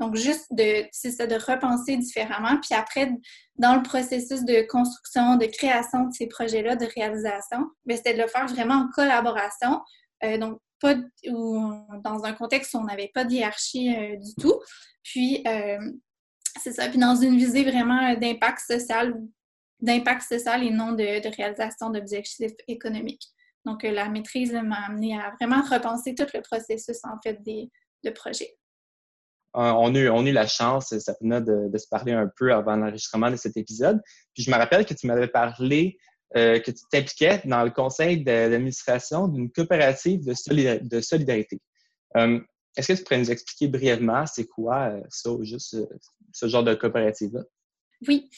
donc, 0.00 0.14
juste 0.14 0.46
de, 0.52 0.84
c'est 0.92 1.10
ça, 1.10 1.26
de 1.26 1.34
repenser 1.34 1.96
différemment. 1.96 2.56
Puis 2.62 2.74
après, 2.74 3.10
dans 3.56 3.74
le 3.74 3.82
processus 3.82 4.44
de 4.44 4.64
construction, 4.68 5.36
de 5.36 5.46
création 5.46 6.04
de 6.04 6.12
ces 6.12 6.28
projets-là, 6.28 6.76
de 6.76 6.86
réalisation, 6.94 7.66
ben, 7.84 7.96
c'était 7.96 8.14
de 8.14 8.22
le 8.22 8.28
faire 8.28 8.46
vraiment 8.46 8.74
en 8.74 8.88
collaboration 8.94 9.80
donc, 10.38 10.60
pas 10.80 10.94
ou 11.28 11.72
dans 12.04 12.24
un 12.24 12.32
contexte 12.32 12.74
où 12.74 12.78
on 12.78 12.84
n'avait 12.84 13.10
pas 13.12 13.24
de 13.24 13.32
hiérarchie 13.32 13.94
euh, 13.94 14.16
du 14.16 14.34
tout. 14.40 14.60
Puis, 15.02 15.42
euh, 15.46 15.78
c'est 16.60 16.72
ça. 16.72 16.88
Puis 16.88 16.98
dans 16.98 17.16
une 17.16 17.36
visée 17.36 17.64
vraiment 17.64 18.14
d'impact 18.14 18.60
social, 18.60 19.14
d'impact 19.80 20.22
social 20.22 20.62
et 20.62 20.70
non 20.70 20.92
de, 20.92 21.36
réalisation 21.36 21.90
d'objectifs 21.90 22.52
économiques. 22.66 23.26
Donc, 23.64 23.82
la 23.82 24.08
maîtrise 24.08 24.52
m'a 24.52 24.86
amené 24.86 25.18
à 25.18 25.34
vraiment 25.40 25.62
repenser 25.62 26.14
tout 26.14 26.26
le 26.32 26.40
processus, 26.40 26.98
en 27.04 27.20
fait, 27.22 27.42
des, 27.42 27.70
de 28.04 28.10
projet. 28.10 28.56
On 29.54 29.94
a, 29.94 29.98
eu, 29.98 30.08
on 30.08 30.24
a 30.26 30.32
la 30.32 30.46
chance, 30.46 30.96
Sabrina, 30.98 31.40
de, 31.40 31.68
de 31.68 31.78
se 31.78 31.88
parler 31.88 32.12
un 32.12 32.30
peu 32.36 32.52
avant 32.52 32.76
l'enregistrement 32.76 33.30
de 33.30 33.36
cet 33.36 33.56
épisode. 33.56 34.00
Puis 34.34 34.44
je 34.44 34.50
me 34.50 34.56
rappelle 34.56 34.86
que 34.86 34.94
tu 34.94 35.06
m'avais 35.06 35.26
parlé 35.26 35.98
euh, 36.36 36.58
que 36.58 36.70
tu 36.70 36.82
t'impliquais 36.90 37.40
dans 37.46 37.64
le 37.64 37.70
conseil 37.70 38.22
d'administration 38.22 39.28
d'une 39.28 39.50
coopérative 39.50 40.26
de, 40.26 41.00
solidarité. 41.00 41.58
Euh, 42.16 42.38
est-ce 42.76 42.92
que 42.92 42.98
tu 42.98 43.04
pourrais 43.04 43.18
nous 43.18 43.30
expliquer 43.30 43.68
brièvement 43.68 44.26
c'est 44.26 44.46
quoi 44.46 44.90
euh, 44.90 45.00
ça, 45.08 45.30
juste 45.40 45.76
ce 46.32 46.46
genre 46.48 46.64
de 46.64 46.74
coopérative-là? 46.74 47.40
Oui. 48.06 48.28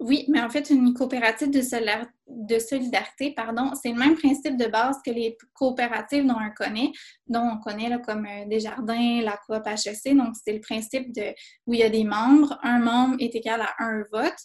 Oui, 0.00 0.26
mais 0.28 0.40
en 0.40 0.48
fait, 0.48 0.70
une 0.70 0.94
coopérative 0.94 1.50
de, 1.50 2.58
solidarité, 2.60 3.32
pardon, 3.34 3.72
c'est 3.74 3.90
le 3.90 3.98
même 3.98 4.14
principe 4.14 4.56
de 4.56 4.66
base 4.66 4.96
que 5.04 5.10
les 5.10 5.36
coopératives 5.54 6.24
dont 6.24 6.36
on 6.40 6.50
connaît, 6.54 6.92
dont 7.26 7.42
on 7.54 7.58
connaît 7.58 7.88
là, 7.88 7.98
comme 7.98 8.24
Desjardins, 8.46 9.22
la 9.22 9.36
coop 9.44 9.66
HEC. 9.66 10.16
Donc, 10.16 10.36
c'est 10.44 10.52
le 10.52 10.60
principe 10.60 11.12
de 11.12 11.34
où 11.66 11.74
il 11.74 11.80
y 11.80 11.82
a 11.82 11.90
des 11.90 12.04
membres, 12.04 12.60
un 12.62 12.78
membre 12.78 13.16
est 13.18 13.34
égal 13.34 13.60
à 13.60 13.74
un 13.80 14.04
vote. 14.12 14.38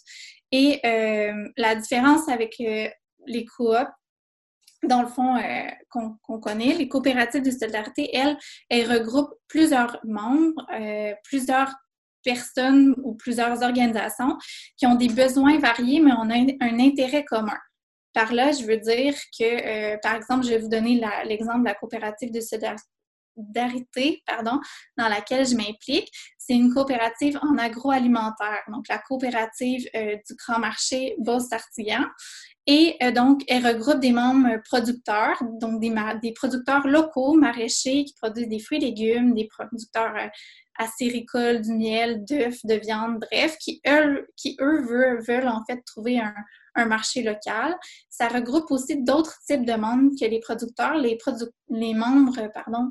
Et 0.56 0.78
euh, 0.86 1.48
la 1.56 1.74
différence 1.74 2.28
avec 2.28 2.54
euh, 2.60 2.86
les 3.26 3.44
coops, 3.44 3.90
dans 4.84 5.02
le 5.02 5.08
fond, 5.08 5.36
euh, 5.36 5.68
qu'on 5.90 6.38
connaît, 6.38 6.74
les 6.74 6.86
coopératives 6.88 7.42
de 7.42 7.50
solidarité, 7.50 8.08
elles, 8.14 8.38
elles 8.70 8.86
regroupent 8.86 9.34
plusieurs 9.48 9.98
membres, 10.04 10.64
plusieurs 11.24 11.74
personnes 12.22 12.94
ou 13.02 13.14
plusieurs 13.14 13.64
organisations 13.64 14.38
qui 14.76 14.86
ont 14.86 14.94
des 14.94 15.08
besoins 15.08 15.58
variés, 15.58 15.98
mais 15.98 16.12
on 16.12 16.30
a 16.30 16.36
un, 16.36 16.78
intérêt 16.78 17.24
commun. 17.24 17.58
Par 18.12 18.32
là, 18.32 18.52
je 18.52 18.64
veux 18.64 18.76
dire 18.76 19.14
que, 19.36 20.00
par 20.02 20.14
exemple, 20.14 20.44
je 20.44 20.50
vais 20.50 20.58
vous 20.58 20.68
donner 20.68 21.02
l'exemple 21.24 21.60
de 21.60 21.64
la 21.64 21.74
coopérative 21.74 22.30
de 22.30 22.40
solidarité 22.40 22.60
d'arité, 22.60 22.94
pardon, 24.26 24.60
dans 24.96 25.08
laquelle 25.08 25.46
je 25.46 25.56
m'implique. 25.56 26.10
C'est 26.38 26.54
une 26.54 26.72
coopérative 26.72 27.38
en 27.42 27.56
agroalimentaire, 27.56 28.62
donc 28.68 28.86
la 28.88 28.98
coopérative 28.98 29.88
euh, 29.94 30.16
du 30.28 30.34
grand 30.36 30.58
marché 30.58 31.14
Beauce-Sartillan. 31.18 32.04
Et 32.66 32.96
euh, 33.02 33.12
donc, 33.12 33.42
elle 33.48 33.66
regroupe 33.66 34.00
des 34.00 34.12
membres 34.12 34.60
producteurs, 34.64 35.42
donc 35.60 35.80
des, 35.80 35.92
des, 36.22 36.32
producteurs 36.32 36.86
locaux, 36.86 37.34
maraîchers, 37.34 38.04
qui 38.04 38.14
produisent 38.14 38.48
des 38.48 38.58
fruits 38.58 38.78
et 38.78 38.86
légumes, 38.86 39.34
des 39.34 39.46
producteurs 39.46 40.14
euh, 40.16 40.28
acéricoles, 40.78 41.62
du 41.62 41.72
miel, 41.72 42.24
d'œufs, 42.24 42.58
de 42.64 42.74
viande, 42.74 43.20
bref, 43.30 43.56
qui 43.58 43.80
eux, 43.86 44.26
qui, 44.36 44.56
eux 44.60 44.82
veulent, 45.26 45.48
en 45.48 45.62
fait 45.66 45.82
trouver 45.86 46.18
un, 46.18 46.34
un 46.74 46.86
marché 46.86 47.22
local. 47.22 47.76
Ça 48.08 48.28
regroupe 48.28 48.70
aussi 48.70 49.02
d'autres 49.02 49.38
types 49.46 49.64
de 49.64 49.74
membres 49.74 50.10
que 50.18 50.26
les 50.26 50.40
producteurs. 50.40 50.96
Les, 50.96 51.18
les 51.70 51.94
membres 51.94 52.50
pardon, 52.52 52.90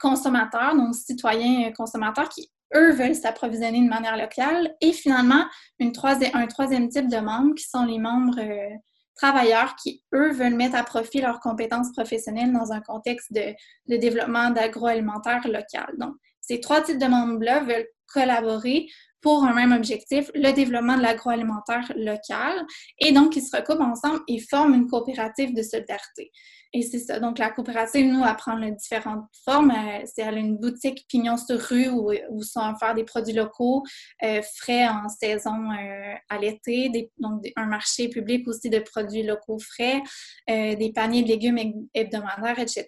consommateurs, 0.00 0.76
donc 0.76 0.94
citoyens 0.94 1.72
consommateurs 1.72 2.28
qui, 2.28 2.50
eux, 2.74 2.92
veulent 2.92 3.14
s'approvisionner 3.14 3.82
de 3.82 3.88
manière 3.88 4.16
locale. 4.16 4.74
Et 4.80 4.92
finalement, 4.92 5.44
un 5.80 5.90
troisième 5.90 6.88
type 6.88 7.08
de 7.08 7.18
membres 7.18 7.54
qui 7.54 7.64
sont 7.64 7.84
les 7.84 7.98
membres 7.98 8.40
euh, 8.40 8.76
travailleurs 9.14 9.76
qui, 9.76 10.02
eux, 10.14 10.32
veulent 10.32 10.54
mettre 10.54 10.76
à 10.76 10.82
profit 10.82 11.20
leurs 11.20 11.40
compétences 11.40 11.92
professionnelles 11.92 12.52
dans 12.52 12.72
un 12.72 12.80
contexte 12.80 13.32
de, 13.32 13.54
de 13.88 13.96
développement 13.96 14.50
d'agroalimentaire 14.50 15.46
local. 15.46 15.94
Donc, 15.98 16.14
ces 16.40 16.60
trois 16.60 16.82
types 16.82 16.98
de 16.98 17.06
membres-là 17.06 17.60
veulent 17.60 17.88
collaborer 18.12 18.86
pour 19.26 19.42
un 19.42 19.54
même 19.54 19.72
objectif, 19.72 20.30
le 20.36 20.52
développement 20.52 20.96
de 20.96 21.02
l'agroalimentaire 21.02 21.92
local. 21.96 22.64
Et 23.00 23.10
donc, 23.10 23.34
ils 23.34 23.42
se 23.42 23.56
recoupent 23.56 23.80
ensemble 23.80 24.20
et 24.28 24.38
forment 24.38 24.74
une 24.74 24.86
coopérative 24.86 25.52
de 25.52 25.62
solidarité. 25.62 26.30
Et 26.72 26.82
c'est 26.82 27.00
ça. 27.00 27.18
Donc, 27.18 27.40
la 27.40 27.50
coopérative, 27.50 28.06
nous, 28.06 28.24
elle 28.24 28.36
prend 28.36 28.56
différentes 28.56 29.26
formes. 29.44 29.72
Euh, 29.72 30.04
c'est 30.04 30.22
elle 30.22 30.36
a 30.36 30.38
une 30.38 30.58
boutique 30.58 31.06
pignon 31.08 31.36
sur 31.36 31.58
rue 31.58 31.88
où, 31.88 32.12
où 32.30 32.42
sont 32.44 32.72
faire 32.78 32.94
des 32.94 33.02
produits 33.02 33.34
locaux, 33.34 33.82
euh, 34.22 34.42
frais 34.58 34.86
en 34.86 35.08
saison 35.08 35.72
euh, 35.72 36.14
à 36.28 36.38
l'été, 36.38 37.10
donc 37.18 37.42
un 37.56 37.66
marché 37.66 38.08
public 38.08 38.46
aussi 38.46 38.70
de 38.70 38.78
produits 38.78 39.24
locaux 39.24 39.58
frais, 39.58 40.02
des 40.46 40.92
paniers 40.94 41.24
de 41.24 41.28
légumes 41.28 41.58
hebdomadaires, 41.94 42.60
etc. 42.60 42.86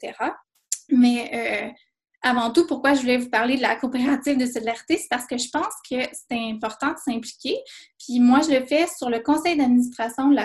Mais 0.91 1.75
avant 2.23 2.51
tout, 2.51 2.67
pourquoi 2.67 2.95
je 2.95 3.01
voulais 3.01 3.17
vous 3.17 3.31
parler 3.31 3.57
de 3.57 3.63
la 3.63 3.77
coopérative 3.77 4.37
de 4.37 4.47
solidarité, 4.47 4.97
c'est 4.97 5.09
parce 5.09 5.27
que 5.27 5.39
je 5.39 5.49
pense 5.51 5.73
que 5.89 5.97
c'est 6.13 6.51
important 6.51 6.89
de 6.89 6.99
s'impliquer. 6.99 7.57
Puis 7.99 8.19
moi, 8.19 8.41
je 8.41 8.59
le 8.59 8.67
fais 8.67 8.87
sur 8.89 9.09
le 9.09 9.21
conseil 9.21 9.57
d'administration 9.57 10.31
de, 10.31 10.37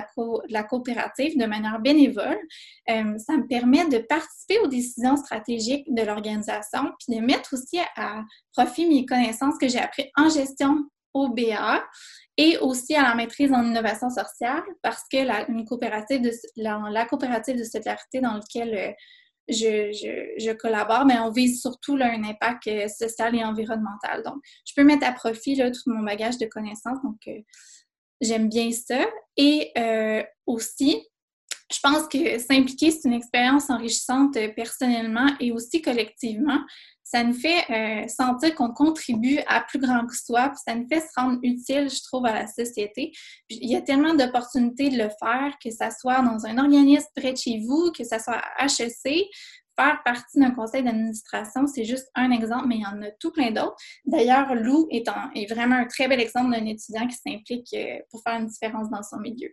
la 0.50 0.64
coopérative 0.64 1.38
de 1.38 1.46
manière 1.46 1.80
bénévole. 1.80 2.38
Euh, 2.90 3.18
ça 3.18 3.38
me 3.38 3.48
permet 3.48 3.88
de 3.88 3.98
participer 3.98 4.60
aux 4.60 4.68
décisions 4.68 5.18
stratégiques 5.18 5.86
de 5.88 6.04
l'organisation, 6.04 6.92
puis 7.00 7.18
de 7.18 7.26
mettre 7.26 7.54
aussi 7.54 7.80
à 7.96 8.22
profit 8.56 8.86
mes 8.86 9.06
connaissances 9.06 9.58
que 9.60 9.68
j'ai 9.68 9.80
apprises 9.80 10.10
en 10.16 10.30
gestion 10.30 10.86
au 11.14 11.30
BA 11.30 11.84
et 12.38 12.58
aussi 12.58 12.96
à 12.96 13.04
la 13.04 13.16
maîtrise 13.16 13.52
en 13.52 13.64
innovation 13.64 14.10
sociale, 14.10 14.64
parce 14.82 15.04
que 15.12 15.18
la, 15.18 15.46
coopérative 15.66 16.22
de, 16.22 16.32
la, 16.56 17.06
coopérative 17.06 17.58
de 17.58 17.64
solidarité 17.64 18.22
dans 18.22 18.34
laquelle 18.34 18.76
euh, 18.76 18.92
je, 19.48 20.54
collabore, 20.54 21.06
mais 21.06 21.20
on 21.20 21.32
vise 21.32 21.62
surtout 21.62 21.96
un 21.96 22.24
impact 22.24 22.68
euh, 22.68 22.88
social 22.88 23.36
et 23.36 23.44
environnemental. 23.44 24.24
Donc, 24.24 24.36
je 24.66 24.74
peux 24.76 24.84
mettre 24.84 25.06
à 25.06 25.12
profit 25.12 25.58
tout 25.58 25.92
mon 25.92 26.04
bagage 26.04 26.38
de 26.38 26.46
connaissances. 26.46 27.02
Donc, 27.04 27.20
euh, 27.28 27.40
j'aime 28.22 28.50
bien 28.50 28.72
ça. 28.72 29.06
Et 29.38 29.72
euh, 29.78 30.24
aussi, 30.46 31.08
je 31.74 31.80
pense 31.82 32.08
que 32.08 32.40
s'impliquer, 32.40 32.92
c'est 32.92 33.08
une 33.08 33.14
expérience 33.14 33.70
enrichissante 33.70 34.38
personnellement 34.56 35.28
et 35.40 35.52
aussi 35.52 35.82
collectivement 35.82 36.60
ça 37.14 37.24
nous 37.24 37.34
fait 37.34 37.64
euh, 37.70 38.08
sentir 38.08 38.56
qu'on 38.56 38.72
contribue 38.72 39.38
à 39.46 39.62
plus 39.62 39.78
grand 39.78 40.08
que 40.08 40.16
soi, 40.16 40.50
puis 40.50 40.58
ça 40.66 40.74
nous 40.74 40.88
fait 40.88 41.02
se 41.02 41.10
rendre 41.16 41.38
utile, 41.44 41.88
je 41.88 42.02
trouve, 42.02 42.26
à 42.26 42.34
la 42.34 42.48
société. 42.48 43.12
il 43.50 43.70
y 43.70 43.76
a 43.76 43.82
tellement 43.82 44.16
d'opportunités 44.16 44.90
de 44.90 44.98
le 44.98 45.10
faire, 45.22 45.54
que 45.64 45.70
ce 45.70 45.96
soit 46.00 46.24
dans 46.24 46.46
un 46.46 46.58
organisme 46.58 47.08
près 47.16 47.34
de 47.34 47.38
chez 47.38 47.62
vous, 47.68 47.92
que 47.92 48.04
ce 48.04 48.18
soit 48.18 48.42
à 48.58 48.66
HEC, 48.66 49.28
faire 49.78 50.02
partie 50.04 50.40
d'un 50.40 50.52
conseil 50.52 50.84
d'administration, 50.84 51.68
c'est 51.68 51.84
juste 51.84 52.10
un 52.16 52.32
exemple, 52.32 52.66
mais 52.68 52.78
il 52.78 52.82
y 52.82 52.86
en 52.86 53.02
a 53.04 53.12
tout 53.20 53.32
plein 53.32 53.52
d'autres. 53.52 53.76
D'ailleurs, 54.06 54.56
Lou 54.56 54.88
est, 54.90 55.08
est, 55.36 55.54
vraiment 55.54 55.76
un 55.76 55.86
très 55.86 56.08
bel 56.08 56.20
exemple 56.20 56.52
d'un 56.52 56.66
étudiant 56.66 57.08
qui 57.08 57.18
s'implique 57.18 57.74
euh, 57.76 58.00
pour 58.10 58.24
faire 58.24 58.40
une 58.40 58.48
différence 58.48 58.90
dans 58.90 59.04
son 59.04 59.20
milieu. 59.20 59.50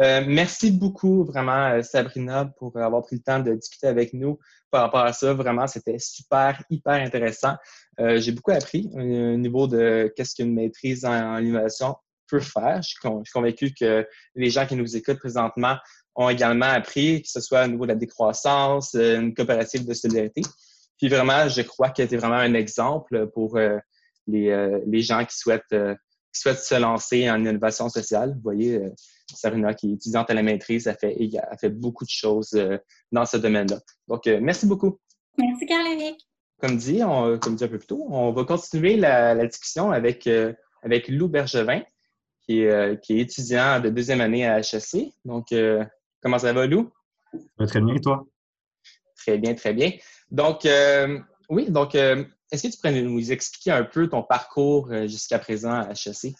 Euh, 0.00 0.22
merci 0.24 0.70
beaucoup, 0.70 1.24
vraiment, 1.24 1.70
euh, 1.70 1.82
Sabrina, 1.82 2.44
pour 2.58 2.76
avoir 2.76 3.02
pris 3.02 3.16
le 3.16 3.22
temps 3.22 3.40
de 3.40 3.52
discuter 3.54 3.88
avec 3.88 4.12
nous 4.12 4.38
par 4.70 4.82
rapport 4.82 5.00
à 5.00 5.12
ça. 5.12 5.34
Vraiment, 5.34 5.66
c'était 5.66 5.98
super, 5.98 6.62
hyper 6.70 6.94
intéressant. 6.94 7.56
Euh, 7.98 8.20
j'ai 8.20 8.30
beaucoup 8.30 8.52
appris 8.52 8.88
au 8.92 9.36
niveau 9.36 9.66
de 9.66 10.12
qu'est-ce 10.16 10.36
qu'une 10.36 10.54
maîtrise 10.54 11.04
en, 11.04 11.38
innovation 11.38 11.96
peut 12.28 12.38
faire. 12.38 12.80
Je 12.82 12.90
suis, 12.90 12.98
convaincu 13.32 13.74
que 13.74 14.06
les 14.36 14.50
gens 14.50 14.66
qui 14.66 14.76
nous 14.76 14.96
écoutent 14.96 15.18
présentement 15.18 15.76
ont 16.14 16.28
également 16.28 16.66
appris, 16.66 17.22
que 17.22 17.28
ce 17.28 17.40
soit 17.40 17.64
au 17.64 17.68
niveau 17.68 17.84
de 17.84 17.92
la 17.92 17.96
décroissance, 17.96 18.94
une 18.94 19.34
coopérative 19.34 19.84
de 19.86 19.94
solidarité. 19.94 20.42
Puis 20.98 21.08
vraiment, 21.08 21.48
je 21.48 21.62
crois 21.62 21.90
qu'elle 21.90 22.06
était 22.06 22.16
vraiment 22.16 22.34
un 22.36 22.54
exemple 22.54 23.28
pour 23.28 23.58
les, 24.26 24.82
les 24.86 25.00
gens 25.00 25.24
qui 25.24 25.36
souhaitent 25.36 25.74
souhaite 26.32 26.60
se 26.60 26.74
lancer 26.74 27.30
en 27.30 27.40
innovation 27.40 27.88
sociale. 27.88 28.34
Vous 28.34 28.42
voyez, 28.42 28.76
euh, 28.76 28.90
Sarina, 29.34 29.74
qui 29.74 29.90
est 29.90 29.94
étudiante 29.94 30.30
à 30.30 30.34
la 30.34 30.42
maîtrise, 30.42 30.86
a 30.88 30.94
fait, 30.94 31.16
a 31.38 31.56
fait 31.56 31.70
beaucoup 31.70 32.04
de 32.04 32.10
choses 32.10 32.52
euh, 32.54 32.78
dans 33.12 33.24
ce 33.24 33.36
domaine-là. 33.36 33.78
Donc, 34.06 34.26
euh, 34.26 34.38
merci 34.40 34.66
beaucoup. 34.66 34.98
Merci, 35.36 35.66
Carl-Éric. 35.66 36.26
Comme 36.60 36.76
dit, 36.76 37.02
on, 37.04 37.38
comme 37.38 37.54
dit 37.54 37.64
un 37.64 37.68
peu 37.68 37.78
plus 37.78 37.86
tôt, 37.86 38.06
on 38.10 38.32
va 38.32 38.44
continuer 38.44 38.96
la, 38.96 39.46
discussion 39.46 39.92
avec, 39.92 40.28
avec 40.82 41.06
Lou 41.06 41.28
Bergevin, 41.28 41.82
qui 42.40 42.62
est, 42.62 43.00
qui 43.00 43.16
est 43.16 43.20
étudiant 43.20 43.78
de 43.78 43.90
deuxième 43.90 44.20
année 44.20 44.44
à 44.44 44.58
HEC. 44.58 45.12
Donc, 45.24 45.54
comment 46.20 46.38
ça 46.40 46.52
va, 46.52 46.66
Lou? 46.66 46.90
Ça 47.32 47.38
va 47.60 47.66
très 47.66 47.80
bien, 47.80 47.94
et 47.94 48.00
toi? 48.00 48.26
Très 49.18 49.38
bien, 49.38 49.54
très 49.54 49.72
bien. 49.72 49.92
Donc, 50.32 50.66
oui, 51.48 51.70
donc, 51.70 51.96
est-ce 52.50 52.62
que 52.62 52.72
tu 52.72 52.78
pourrais 52.78 53.02
nous 53.02 53.32
expliquer 53.32 53.72
un 53.72 53.84
peu 53.84 54.08
ton 54.08 54.22
parcours 54.22 54.90
euh, 54.90 55.06
jusqu'à 55.06 55.38
présent 55.38 55.72
à 55.72 55.90
HEC? 55.90 56.34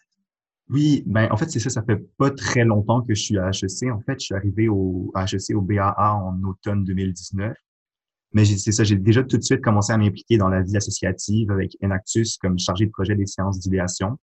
Oui, 0.70 1.02
ben 1.06 1.28
en 1.30 1.36
fait, 1.36 1.50
c'est 1.50 1.60
ça, 1.60 1.70
ça 1.70 1.82
fait 1.82 1.98
pas 2.18 2.30
très 2.30 2.64
longtemps 2.64 3.00
que 3.02 3.14
je 3.14 3.22
suis 3.22 3.38
à 3.38 3.48
HEC. 3.50 3.90
En 3.90 4.00
fait, 4.00 4.20
je 4.20 4.26
suis 4.26 4.34
arrivé 4.34 4.68
au, 4.68 5.10
à 5.14 5.24
HEC 5.24 5.56
au 5.56 5.62
BAA 5.62 6.14
en 6.14 6.42
automne 6.44 6.84
2019. 6.84 7.54
Mais 8.34 8.44
c'est 8.44 8.72
ça, 8.72 8.84
j'ai 8.84 8.96
déjà 8.96 9.22
tout 9.24 9.38
de 9.38 9.42
suite 9.42 9.62
commencé 9.62 9.92
à 9.92 9.96
m'impliquer 9.96 10.36
dans 10.36 10.48
la 10.48 10.62
vie 10.62 10.76
associative 10.76 11.50
avec 11.50 11.76
Enactus 11.82 12.36
comme 12.36 12.58
chargé 12.58 12.84
de 12.84 12.90
projet 12.90 13.14
des 13.14 13.24
séances 13.24 13.58
d'idéation. 13.58 14.18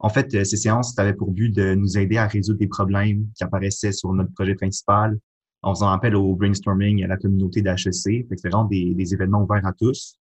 En 0.00 0.08
fait, 0.08 0.34
euh, 0.34 0.44
ces 0.44 0.56
séances 0.56 0.98
avaient 0.98 1.14
pour 1.14 1.30
but 1.30 1.50
de 1.50 1.74
nous 1.74 1.98
aider 1.98 2.16
à 2.16 2.26
résoudre 2.26 2.58
des 2.58 2.66
problèmes 2.66 3.26
qui 3.36 3.44
apparaissaient 3.44 3.92
sur 3.92 4.12
notre 4.12 4.32
projet 4.32 4.54
principal 4.54 5.18
en 5.62 5.74
faisant 5.74 5.90
appel 5.90 6.16
au 6.16 6.34
brainstorming 6.34 7.00
et 7.00 7.04
à 7.04 7.08
la 7.08 7.16
communauté 7.16 7.62
d'HEC. 7.62 7.92
C'est 7.92 8.26
vraiment 8.44 8.64
des, 8.64 8.94
des 8.94 9.14
événements 9.14 9.42
ouverts 9.42 9.66
à 9.66 9.72
tous. 9.72 10.17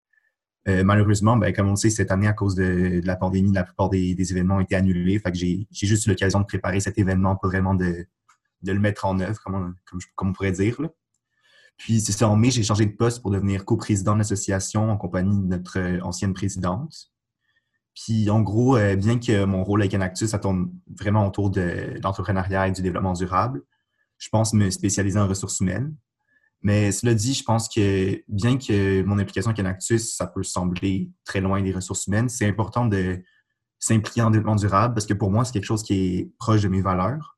Euh, 0.67 0.84
malheureusement, 0.84 1.36
ben, 1.36 1.53
comme 1.53 1.67
on 1.67 1.72
le 1.72 1.75
sait, 1.75 1.89
cette 1.89 2.12
année, 2.12 2.27
à 2.27 2.34
cause 2.34 2.55
de, 2.55 3.01
la 3.03 3.15
pandémie, 3.15 3.51
la 3.51 3.63
plupart 3.63 3.89
des, 3.89 4.15
événements 4.32 4.58
ont 4.58 4.62
été 4.62 4.75
annulés. 4.75 5.20
Fait 5.20 5.34
j'ai 5.34 5.67
juste 5.72 6.05
eu 6.05 6.10
l'occasion 6.10 6.39
de 6.39 6.46
préparer 6.46 6.79
cet 6.79 6.98
événement, 6.98 7.36
pour 7.36 7.50
vraiment 7.50 7.74
le 7.74 8.79
mettre 8.79 9.05
en 9.05 9.20
œuvre, 9.20 9.39
comme 9.41 9.75
on, 10.22 10.34
pourrait 10.34 10.53
dire. 10.53 10.77
Puis, 11.77 12.00
c'est 12.00 12.12
ça, 12.12 12.29
en 12.29 12.36
mai, 12.36 12.51
j'ai 12.51 12.63
changé 12.63 12.86
de 12.86 12.96
poste 12.96 13.22
pour 13.22 13.32
devenir 13.32 13.65
coprésident 13.65 14.13
de 14.13 14.20
l'association 14.20 14.89
en 14.89 14.98
compagnie 14.98 15.38
de 15.38 15.48
notre 15.48 15.79
euh, 15.79 16.00
ancienne 16.01 16.34
présidente. 16.34 17.12
Puis, 17.96 18.29
en 18.29 18.41
gros, 18.41 18.77
euh, 18.77 18.96
bien 18.96 19.20
que 19.20 19.43
mon 19.43 19.63
rôle 19.63 19.82
avec 19.82 19.93
Enactus, 19.93 20.29
ça 20.29 20.39
tourne 20.39 20.72
vraiment 21.00 21.27
autour 21.27 21.50
de, 21.50 22.00
l'entrepreneuriat 22.01 22.70
et 22.70 22.72
du 22.72 22.82
développement 22.82 23.13
durable, 23.13 23.63
je 24.17 24.29
pense 24.29 24.53
me 24.53 24.70
spécialiser 24.70 25.20
en 25.20 25.27
ressources 25.27 25.60
humaines. 25.60 25.96
Mais 26.63 26.93
cela 26.93 27.13
dit, 27.13 27.34
je 27.34 27.43
pense 27.43 27.67
que 27.67 28.24
bien 28.29 28.58
que 28.58 29.03
mon 29.03 29.20
implication 29.20 29.51
avec 29.51 29.60
Enactus, 29.60 30.15
ça 30.15 30.27
peut 30.27 30.43
sembler 30.43 31.12
très 31.25 31.41
loin 31.41 31.62
des 31.62 31.74
ressources 31.74 32.08
humaines, 32.08 32.29
c'est 32.29 32.48
important 32.48 32.86
de 32.86 33.22
s'impliquer 33.79 34.22
en 34.22 34.32
développement 34.32 34.55
durable 34.55 34.93
parce 34.93 35.05
que 35.05 35.13
pour 35.13 35.29
moi, 35.29 35.43
c'est 35.43 35.51
quelque 35.51 35.65
chose 35.65 35.84
qui 35.84 35.93
est 35.93 36.32
proche 36.39 36.62
de 36.62 36.70
mes 36.70 36.82
valeurs. 36.82 37.38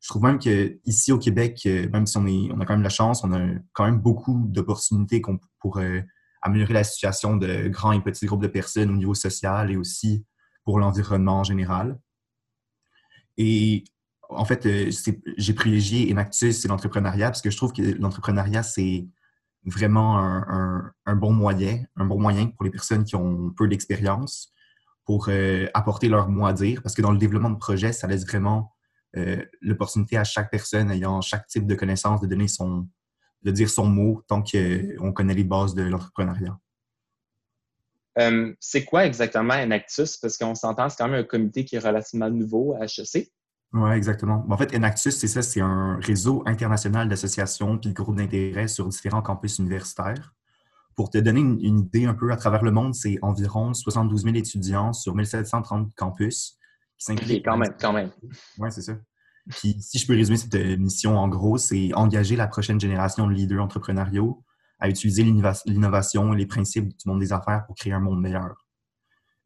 Je 0.00 0.08
trouve 0.08 0.22
même 0.22 0.38
qu'ici 0.38 1.12
au 1.12 1.18
Québec, 1.18 1.60
euh, 1.66 1.88
même 1.90 2.06
si 2.06 2.16
on, 2.16 2.26
est, 2.26 2.50
on 2.50 2.60
a 2.60 2.64
quand 2.64 2.72
même 2.72 2.82
la 2.82 2.88
chance, 2.88 3.22
on 3.22 3.32
a 3.32 3.46
quand 3.72 3.84
même 3.84 3.98
beaucoup 3.98 4.46
d'opportunités 4.48 5.22
pour 5.60 5.78
euh, 5.78 6.00
améliorer 6.40 6.72
la 6.72 6.82
situation 6.82 7.36
de 7.36 7.68
grands 7.68 7.92
et 7.92 8.00
petits 8.00 8.26
groupes 8.26 8.42
de 8.42 8.48
personnes 8.48 8.90
au 8.90 8.96
niveau 8.96 9.14
social 9.14 9.70
et 9.70 9.76
aussi 9.76 10.24
pour 10.64 10.78
l'environnement 10.78 11.40
en 11.40 11.44
général. 11.44 12.00
Et 13.36 13.84
en 14.36 14.44
fait, 14.44 14.66
euh, 14.66 14.90
j'ai 15.36 15.54
privilégié 15.54 16.10
Enactus 16.12 16.64
et 16.64 16.68
l'entrepreneuriat 16.68 17.28
parce 17.28 17.42
que 17.42 17.50
je 17.50 17.56
trouve 17.56 17.72
que 17.72 17.82
l'entrepreneuriat, 17.82 18.62
c'est 18.62 19.06
vraiment 19.64 20.18
un, 20.18 21.16
bon 21.16 21.32
moyen, 21.32 21.84
un 21.96 22.04
bon 22.04 22.20
moyen 22.20 22.48
pour 22.48 22.64
les 22.64 22.70
personnes 22.70 23.04
qui 23.04 23.14
ont 23.14 23.50
peu 23.50 23.68
d'expérience 23.68 24.52
pour 25.04 25.26
euh, 25.28 25.66
apporter 25.74 26.08
leur 26.08 26.28
mot 26.28 26.46
à 26.46 26.52
dire. 26.52 26.82
Parce 26.82 26.94
que 26.94 27.02
dans 27.02 27.12
le 27.12 27.18
développement 27.18 27.50
de 27.50 27.58
projet, 27.58 27.92
ça 27.92 28.06
laisse 28.06 28.26
vraiment 28.26 28.72
euh, 29.16 29.44
l'opportunité 29.60 30.16
à 30.16 30.24
chaque 30.24 30.50
personne 30.50 30.90
ayant 30.90 31.20
chaque 31.20 31.46
type 31.46 31.66
de 31.66 31.74
connaissance 31.74 32.20
de 32.20 32.26
donner 32.26 32.48
son, 32.48 32.88
de 33.42 33.50
dire 33.50 33.70
son 33.70 33.86
mot 33.86 34.22
tant 34.26 34.42
qu'on 34.42 35.12
connaît 35.12 35.34
les 35.34 35.44
bases 35.44 35.74
de 35.74 35.82
l'entrepreneuriat. 35.82 36.58
c'est 38.58 38.84
quoi 38.84 39.06
exactement 39.06 39.54
Enactus? 39.54 40.16
Parce 40.16 40.36
qu'on 40.36 40.54
s'entend, 40.54 40.88
c'est 40.88 40.96
quand 40.98 41.08
même 41.08 41.20
un 41.20 41.24
comité 41.24 41.64
qui 41.64 41.76
est 41.76 41.80
relativement 41.80 42.30
nouveau 42.30 42.74
à 42.74 42.86
HEC. 42.86 43.30
Oui, 43.74 43.90
exactement. 43.92 44.44
En 44.50 44.56
fait, 44.56 44.74
Enactus, 44.74 45.16
c'est 45.16 45.28
ça, 45.28 45.40
c'est 45.40 45.60
un 45.60 45.96
réseau 45.96 46.42
international 46.46 47.08
d'associations 47.08 47.78
puis 47.78 47.90
de 47.90 47.94
groupes 47.94 48.16
d'intérêt 48.16 48.68
sur 48.68 48.86
différents 48.88 49.22
campus 49.22 49.58
universitaires. 49.58 50.34
Pour 50.94 51.08
te 51.08 51.16
donner 51.16 51.40
une, 51.40 51.78
idée 51.78 52.04
un 52.04 52.12
peu, 52.12 52.30
à 52.32 52.36
travers 52.36 52.62
le 52.62 52.70
monde, 52.70 52.94
c'est 52.94 53.18
environ 53.22 53.72
72 53.72 54.24
000 54.24 54.36
étudiants 54.36 54.92
sur 54.92 55.14
1730 55.14 55.94
campus 55.94 56.58
qui 56.98 57.06
s'impliquent. 57.06 57.46
quand 57.46 57.56
même, 57.56 57.74
quand 57.80 57.94
même. 57.94 58.10
Oui, 58.58 58.68
c'est 58.70 58.82
ça. 58.82 58.92
Puis, 59.48 59.80
si 59.80 59.98
je 59.98 60.06
peux 60.06 60.14
résumer 60.14 60.36
cette 60.36 60.54
mission, 60.78 61.18
en 61.18 61.28
gros, 61.28 61.56
c'est 61.56 61.94
engager 61.94 62.36
la 62.36 62.46
prochaine 62.46 62.78
génération 62.78 63.26
de 63.26 63.32
leaders 63.32 63.62
entrepreneuriaux 63.62 64.44
à 64.80 64.90
utiliser 64.90 65.24
l'innovation 65.24 66.34
et 66.34 66.36
les 66.36 66.46
principes 66.46 66.88
du 66.88 67.08
monde 67.08 67.20
des 67.20 67.32
affaires 67.32 67.64
pour 67.66 67.74
créer 67.74 67.94
un 67.94 68.00
monde 68.00 68.20
meilleur. 68.20 68.66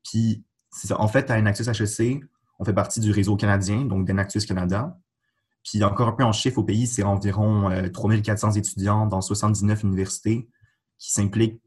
Puis, 0.03 0.45
c'est 0.71 0.89
ça. 0.89 1.01
En 1.01 1.07
fait, 1.07 1.31
à 1.31 1.39
Enactus 1.39 1.69
HEC, 1.69 2.25
on 2.59 2.65
fait 2.65 2.73
partie 2.73 3.01
du 3.01 3.11
réseau 3.11 3.37
canadien, 3.37 3.85
donc 3.85 4.07
d'Enactus 4.07 4.47
Canada. 4.47 4.99
Puis 5.65 5.83
encore 5.83 6.09
un 6.09 6.13
peu 6.13 6.25
en 6.25 6.33
chiffre 6.33 6.59
au 6.59 6.65
pays, 6.65 6.87
c'est 6.87 7.03
environ 7.03 7.71
3400 7.93 8.49
euh, 8.49 8.53
étudiants 8.53 9.07
dans 9.07 9.21
79 9.21 9.83
universités 9.83 10.49
qui 10.99 11.13
s'impliquent 11.13 11.61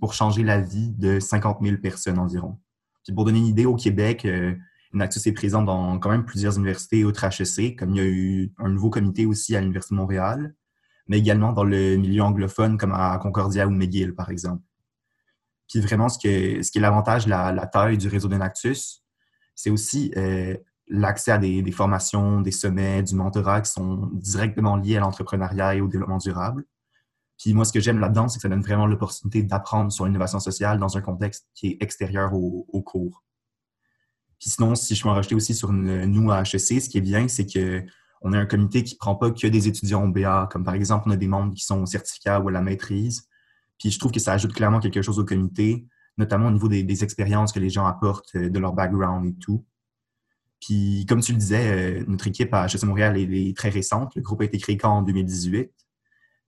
pour 0.00 0.14
changer 0.14 0.42
la 0.42 0.60
vie 0.60 0.90
de 0.90 1.20
50 1.20 1.58
000 1.62 1.76
personnes 1.76 2.18
environ. 2.18 2.58
Puis 3.04 3.14
pour 3.14 3.24
donner 3.24 3.38
une 3.38 3.46
idée, 3.46 3.66
au 3.66 3.76
Québec, 3.76 4.24
euh, 4.24 4.54
Enactus 4.94 5.26
est 5.26 5.32
présent 5.32 5.62
dans 5.62 5.98
quand 5.98 6.10
même 6.10 6.24
plusieurs 6.24 6.56
universités 6.56 7.04
outre 7.04 7.24
HEC, 7.24 7.76
comme 7.76 7.90
il 7.90 7.96
y 7.96 8.00
a 8.00 8.04
eu 8.04 8.52
un 8.58 8.68
nouveau 8.68 8.90
comité 8.90 9.26
aussi 9.26 9.54
à 9.54 9.60
l'Université 9.60 9.94
de 9.94 10.00
Montréal, 10.00 10.54
mais 11.06 11.18
également 11.18 11.52
dans 11.52 11.64
le 11.64 11.96
milieu 11.96 12.22
anglophone 12.22 12.78
comme 12.78 12.92
à 12.92 13.16
Concordia 13.18 13.66
ou 13.66 13.70
McGill, 13.70 14.14
par 14.14 14.30
exemple. 14.30 14.62
Puis 15.68 15.80
vraiment, 15.80 16.08
ce, 16.08 16.18
qui 16.18 16.28
est 16.28 16.80
l'avantage, 16.80 17.26
la, 17.26 17.52
la, 17.52 17.66
taille 17.66 17.98
du 17.98 18.08
réseau 18.08 18.28
d'Enactus, 18.28 19.04
c'est 19.56 19.70
aussi 19.70 20.12
euh, 20.16 20.56
l'accès 20.86 21.32
à 21.32 21.38
des, 21.38 21.72
formations, 21.72 22.40
des 22.40 22.52
sommets, 22.52 23.02
du 23.02 23.16
mentorat 23.16 23.62
qui 23.62 23.72
sont 23.72 24.08
directement 24.12 24.76
liés 24.76 24.98
à 24.98 25.00
l'entrepreneuriat 25.00 25.74
et 25.74 25.80
au 25.80 25.88
développement 25.88 26.18
durable. 26.18 26.64
Puis 27.38 27.52
moi, 27.52 27.64
ce 27.64 27.72
que 27.72 27.80
j'aime 27.80 27.98
là-dedans, 27.98 28.28
c'est 28.28 28.38
que 28.38 28.42
ça 28.42 28.48
donne 28.48 28.62
vraiment 28.62 28.86
l'opportunité 28.86 29.42
d'apprendre 29.42 29.90
sur 29.90 30.06
l'innovation 30.06 30.38
sociale 30.38 30.78
dans 30.78 30.96
un 30.96 31.00
contexte 31.00 31.48
qui 31.54 31.68
est 31.68 31.82
extérieur 31.82 32.32
au, 32.32 32.82
cours. 32.82 33.24
Puis 34.38 34.50
sinon, 34.50 34.74
si 34.74 34.94
je 34.94 35.02
peux 35.02 35.08
en 35.08 35.14
rajouter 35.14 35.34
aussi 35.34 35.54
sur 35.54 35.72
nous 35.72 36.30
à 36.30 36.42
HEC, 36.42 36.80
ce 36.80 36.88
qui 36.88 36.98
est 36.98 37.02
bien, 37.02 37.26
c'est 37.28 37.46
que 37.46 37.84
on 38.22 38.32
a 38.32 38.38
un 38.38 38.46
comité 38.46 38.82
qui 38.82 38.94
ne 38.94 38.98
prend 38.98 39.14
pas 39.14 39.30
que 39.30 39.46
des 39.46 39.68
étudiants 39.68 40.08
BA, 40.08 40.48
comme 40.50 40.64
par 40.64 40.74
exemple, 40.74 41.04
on 41.06 41.10
a 41.10 41.16
des 41.16 41.28
membres 41.28 41.54
qui 41.54 41.64
sont 41.64 41.82
au 41.82 41.86
certificat 41.86 42.40
ou 42.40 42.48
à 42.48 42.52
la 42.52 42.62
maîtrise. 42.62 43.28
Puis 43.78 43.90
je 43.90 43.98
trouve 43.98 44.12
que 44.12 44.20
ça 44.20 44.32
ajoute 44.32 44.54
clairement 44.54 44.80
quelque 44.80 45.02
chose 45.02 45.18
au 45.18 45.24
comité, 45.24 45.86
notamment 46.18 46.48
au 46.48 46.50
niveau 46.50 46.68
des, 46.68 47.04
expériences 47.04 47.52
que 47.52 47.60
les 47.60 47.70
gens 47.70 47.86
apportent, 47.86 48.34
euh, 48.36 48.48
de 48.48 48.58
leur 48.58 48.72
background 48.72 49.26
et 49.26 49.34
tout. 49.34 49.64
Puis, 50.60 51.04
comme 51.08 51.20
tu 51.20 51.32
le 51.32 51.38
disais, 51.38 52.00
euh, 52.00 52.04
notre 52.08 52.26
équipe 52.26 52.52
à 52.54 52.66
HEC 52.66 52.82
Montréal 52.84 53.16
est, 53.18 53.56
très 53.56 53.68
récente. 53.68 54.14
Le 54.14 54.22
groupe 54.22 54.40
a 54.40 54.44
été 54.44 54.58
créé 54.58 54.76
qu'en 54.76 55.02
2018, 55.02 55.70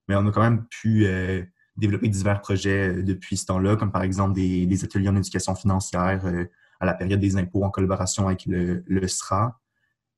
mais 0.09 0.17
on 0.17 0.27
a 0.27 0.31
quand 0.33 0.41
même 0.41 0.67
pu 0.67 1.05
euh, 1.07 1.43
développer 1.77 2.09
divers 2.09 2.41
projets 2.41 3.03
depuis 3.03 3.37
ce 3.37 3.47
temps-là, 3.47 3.77
comme 3.77 3.93
par 3.93 4.03
exemple 4.03 4.35
des, 4.35 4.85
ateliers 4.85 5.11
en 5.11 5.17
éducation 5.17 5.55
financière 5.55 6.25
à 6.81 6.87
la 6.87 6.95
période 6.95 7.21
des 7.21 7.37
impôts 7.37 7.63
en 7.63 7.71
collaboration 7.71 8.27
avec 8.27 8.47
le, 8.47 9.07
SRA. 9.07 9.61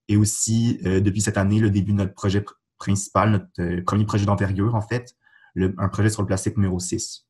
Et 0.08 0.16
aussi, 0.16 0.78
depuis 0.82 1.20
cette 1.20 1.36
année, 1.36 1.60
le 1.60 1.70
début 1.70 1.92
de 1.92 1.98
notre 1.98 2.14
projet 2.14 2.44
principal, 2.78 3.30
notre 3.30 3.80
premier 3.82 4.06
projet 4.06 4.24
d'envergure, 4.24 4.74
en 4.74 4.80
fait, 4.80 5.16
un 5.56 5.88
projet 5.88 6.08
sur 6.08 6.22
le 6.22 6.26
plastique 6.26 6.56
numéro 6.56 6.78
6. 6.78 7.29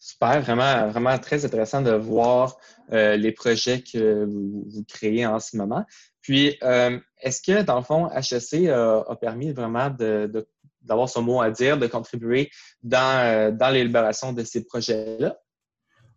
Super, 0.00 0.40
vraiment, 0.42 0.88
vraiment 0.88 1.18
très 1.18 1.44
intéressant 1.44 1.82
de 1.82 1.90
voir 1.90 2.56
euh, 2.92 3.16
les 3.16 3.32
projets 3.32 3.82
que 3.82 4.24
vous, 4.24 4.84
créez 4.86 5.26
en 5.26 5.40
ce 5.40 5.56
moment. 5.56 5.84
Puis, 6.22 6.56
euh, 6.62 6.98
est-ce 7.20 7.42
que, 7.42 7.62
dans 7.62 7.76
le 7.76 7.82
fond, 7.82 8.08
HEC 8.10 8.68
a, 8.68 9.16
permis 9.20 9.52
vraiment 9.52 9.90
d'avoir 9.90 11.08
son 11.08 11.22
mot 11.22 11.40
à 11.40 11.50
dire, 11.50 11.78
de 11.78 11.86
contribuer 11.88 12.50
dans, 12.82 13.24
euh, 13.24 13.50
dans 13.50 13.70
l'élaboration 13.70 14.32
de 14.32 14.44
ces 14.44 14.64
projets-là? 14.64 15.36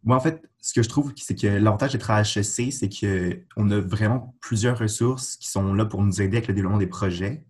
Moi, 0.04 0.16
en 0.16 0.20
fait, 0.20 0.44
ce 0.60 0.74
que 0.74 0.84
je 0.84 0.90
trouve, 0.90 1.12
c'est 1.16 1.36
que 1.36 1.48
l'avantage 1.48 1.94
d'être 1.94 2.12
à 2.12 2.22
HEC, 2.22 2.72
c'est 2.72 2.90
qu'on 2.90 3.72
a 3.72 3.80
vraiment 3.80 4.36
plusieurs 4.42 4.78
ressources 4.78 5.38
qui 5.38 5.50
sont 5.50 5.74
là 5.74 5.86
pour 5.86 6.04
nous 6.04 6.22
aider 6.22 6.38
avec 6.38 6.48
le 6.48 6.54
développement 6.54 6.80
des 6.80 6.88
projets. 6.88 7.44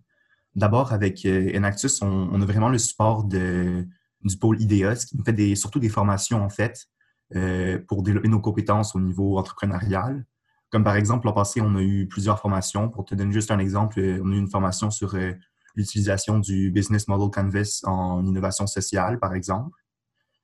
D'abord, 0.54 0.92
avec 0.92 1.26
Enactus, 1.26 2.00
on 2.02 2.40
a 2.40 2.44
vraiment 2.44 2.68
le 2.68 2.78
support 2.78 3.24
de, 3.24 3.86
du 4.24 4.36
pôle 4.36 4.60
IDEA, 4.60 4.94
qui 4.94 5.16
nous 5.16 5.24
fait 5.24 5.54
surtout 5.54 5.78
des 5.78 5.88
formations, 5.88 6.42
en 6.42 6.48
fait, 6.48 6.86
euh, 7.34 7.78
pour 7.88 8.02
développer 8.02 8.28
nos 8.28 8.40
compétences 8.40 8.94
au 8.94 9.00
niveau 9.00 9.38
entrepreneurial. 9.38 10.26
Comme 10.70 10.84
par 10.84 10.96
exemple, 10.96 11.26
l'an 11.26 11.32
passé, 11.32 11.60
on 11.60 11.76
a 11.76 11.82
eu 11.82 12.06
plusieurs 12.06 12.38
formations. 12.38 12.88
Pour 12.88 13.04
te 13.04 13.14
donner 13.14 13.32
juste 13.32 13.50
un 13.50 13.58
exemple, 13.58 14.00
euh, 14.00 14.20
on 14.22 14.32
a 14.32 14.34
eu 14.34 14.38
une 14.38 14.50
formation 14.50 14.90
sur 14.90 15.14
euh, 15.14 15.32
l'utilisation 15.74 16.38
du 16.38 16.70
Business 16.70 17.08
Model 17.08 17.30
Canvas 17.30 17.80
en 17.84 18.24
innovation 18.26 18.66
sociale, 18.66 19.18
par 19.18 19.34
exemple. 19.34 19.78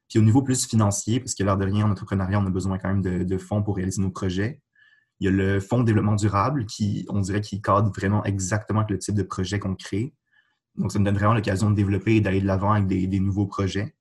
Puis 0.08 0.18
au 0.18 0.22
niveau 0.22 0.42
plus 0.42 0.66
financier, 0.66 1.20
parce 1.20 1.34
que 1.34 1.42
l'air 1.42 1.58
de 1.58 1.66
rien, 1.66 1.86
en 1.86 1.90
entrepreneuriat, 1.90 2.40
on 2.40 2.46
a 2.46 2.50
besoin 2.50 2.78
quand 2.78 2.88
même 2.88 3.02
de, 3.02 3.24
de, 3.24 3.38
fonds 3.38 3.62
pour 3.62 3.76
réaliser 3.76 4.00
nos 4.00 4.10
projets. 4.10 4.62
Il 5.20 5.24
y 5.24 5.28
a 5.28 5.30
le 5.30 5.60
Fonds 5.60 5.80
de 5.80 5.84
développement 5.84 6.14
durable 6.14 6.64
qui, 6.64 7.04
on 7.10 7.20
dirait, 7.20 7.40
qui 7.40 7.60
cadre 7.60 7.90
vraiment 7.90 8.24
exactement 8.24 8.80
avec 8.80 8.90
le 8.90 8.98
type 8.98 9.14
de 9.14 9.22
projet 9.22 9.58
qu'on 9.58 9.74
crée. 9.74 10.14
Donc, 10.78 10.92
ça 10.92 10.98
me 10.98 11.04
donne 11.04 11.16
vraiment 11.16 11.34
l'occasion 11.34 11.70
de 11.70 11.74
développer 11.74 12.16
et 12.16 12.20
d'aller 12.20 12.40
de 12.40 12.46
l'avant 12.46 12.72
avec 12.72 12.86
des, 12.86 13.20
nouveaux 13.20 13.46
projets. 13.46 13.94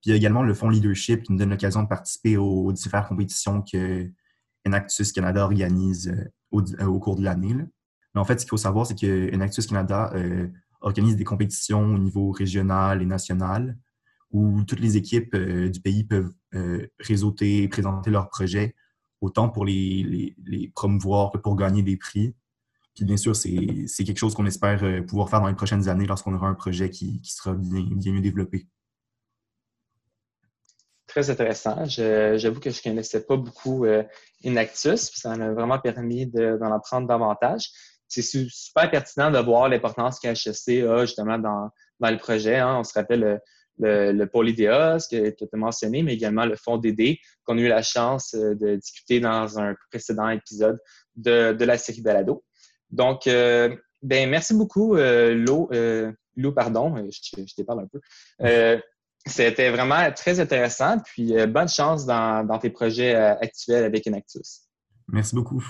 Puis 0.00 0.06
il 0.06 0.10
y 0.10 0.12
a 0.12 0.16
également 0.16 0.42
le 0.42 0.54
fonds 0.54 0.68
Leadership 0.68 1.22
qui 1.22 1.32
nous 1.32 1.38
donne 1.38 1.50
l'occasion 1.50 1.82
de 1.82 1.88
participer 1.88 2.36
aux, 2.36 2.70
différentes 2.72 3.08
compétitions 3.08 3.62
que 3.62 4.08
Enactus 4.66 5.10
Canada 5.12 5.44
organise 5.44 6.08
euh, 6.08 6.60
euh, 6.80 6.86
au, 6.86 6.98
cours 7.00 7.16
de 7.16 7.24
l'année. 7.24 7.54
Mais 7.54 8.20
en 8.20 8.24
fait, 8.24 8.38
ce 8.38 8.44
qu'il 8.44 8.50
faut 8.50 8.58
savoir, 8.58 8.86
c'est 8.86 8.98
que 8.98 9.34
Enactus 9.34 9.66
Canada 9.66 10.12
euh, 10.14 10.46
organise 10.82 11.16
des 11.16 11.24
compétitions 11.24 11.94
au 11.94 11.98
niveau 11.98 12.30
régional 12.30 13.02
et 13.02 13.06
national 13.06 13.76
où 14.30 14.62
toutes 14.64 14.80
les 14.80 14.98
équipes 14.98 15.34
du 15.34 15.80
pays 15.80 16.04
peuvent 16.04 16.34
réseauter 16.98 17.62
et 17.62 17.68
présenter 17.68 18.10
leurs 18.10 18.28
projets, 18.28 18.74
autant 19.22 19.48
pour 19.48 19.64
les, 19.64 20.36
les 20.44 20.68
promouvoir 20.68 21.32
que 21.32 21.38
pour 21.38 21.56
gagner 21.56 21.82
des 21.82 21.96
prix. 21.96 22.34
Bien 23.00 23.16
sûr, 23.16 23.36
c'est 23.36 23.50
quelque 24.04 24.18
chose 24.18 24.34
qu'on 24.34 24.46
espère 24.46 24.82
euh, 24.82 25.02
pouvoir 25.02 25.28
faire 25.30 25.40
dans 25.40 25.48
les 25.48 25.54
prochaines 25.54 25.88
années 25.88 26.06
lorsqu'on 26.06 26.34
aura 26.34 26.48
un 26.48 26.54
projet 26.54 26.90
qui, 26.90 27.20
sera 27.24 27.54
bien, 27.54 28.12
mieux 28.12 28.20
développé. 28.20 28.66
Très 31.06 31.30
intéressant. 31.30 31.84
J'avoue 31.86 32.60
que 32.60 32.70
je 32.70 32.78
ne 32.78 32.82
connaissais 32.82 33.24
pas 33.24 33.36
beaucoup 33.36 33.84
euh, 33.86 34.02
Inactus, 34.42 35.10
puis 35.10 35.20
ça 35.20 35.36
m'a 35.36 35.52
vraiment 35.52 35.78
permis 35.78 36.26
d'en 36.26 36.72
apprendre 36.72 37.06
davantage. 37.06 37.70
C'est 38.08 38.22
super 38.22 38.90
pertinent 38.90 39.30
de 39.30 39.38
voir 39.38 39.68
l'importance 39.68 40.18
qu'HEC 40.18 40.84
a 40.84 41.04
justement 41.04 41.38
dans, 41.38 41.70
dans 42.00 42.10
le 42.10 42.16
projet. 42.16 42.56
Hein. 42.56 42.78
On 42.78 42.84
se 42.84 42.94
rappelle 42.94 43.40
le, 43.78 44.12
le 44.12 44.26
pôle 44.26 44.48
IDEOS 44.48 45.08
que, 45.10 45.30
que 45.30 45.44
tu 45.44 45.48
as 45.52 45.56
mentionné, 45.56 46.02
mais 46.02 46.14
également 46.14 46.46
le 46.46 46.56
fonds 46.56 46.78
DD 46.78 47.18
qu'on 47.44 47.58
a 47.58 47.60
eu 47.60 47.68
la 47.68 47.82
chance 47.82 48.34
de 48.34 48.76
discuter 48.76 49.20
dans 49.20 49.58
un 49.58 49.74
précédent 49.90 50.28
épisode 50.30 50.78
de, 51.16 51.52
de 51.52 51.64
la 51.64 51.78
série 51.78 52.00
Balado. 52.00 52.44
Donc, 52.90 53.22
ben, 53.26 54.30
merci 54.30 54.54
beaucoup, 54.54 54.96
Lou, 54.96 55.68
Lou, 56.36 56.52
pardon, 56.52 56.96
je, 57.10 57.42
je 57.44 57.62
parle 57.62 57.80
un 57.80 57.88
peu. 57.88 58.80
C'était 59.26 59.70
vraiment 59.70 60.10
très 60.12 60.40
intéressant. 60.40 60.98
Puis 61.00 61.34
bonne 61.46 61.68
chance 61.68 62.06
dans, 62.06 62.46
dans 62.46 62.58
tes 62.58 62.70
projets 62.70 63.14
actuels 63.14 63.84
avec 63.84 64.06
Enactus. 64.06 64.62
Merci 65.08 65.34
beaucoup 65.34 65.62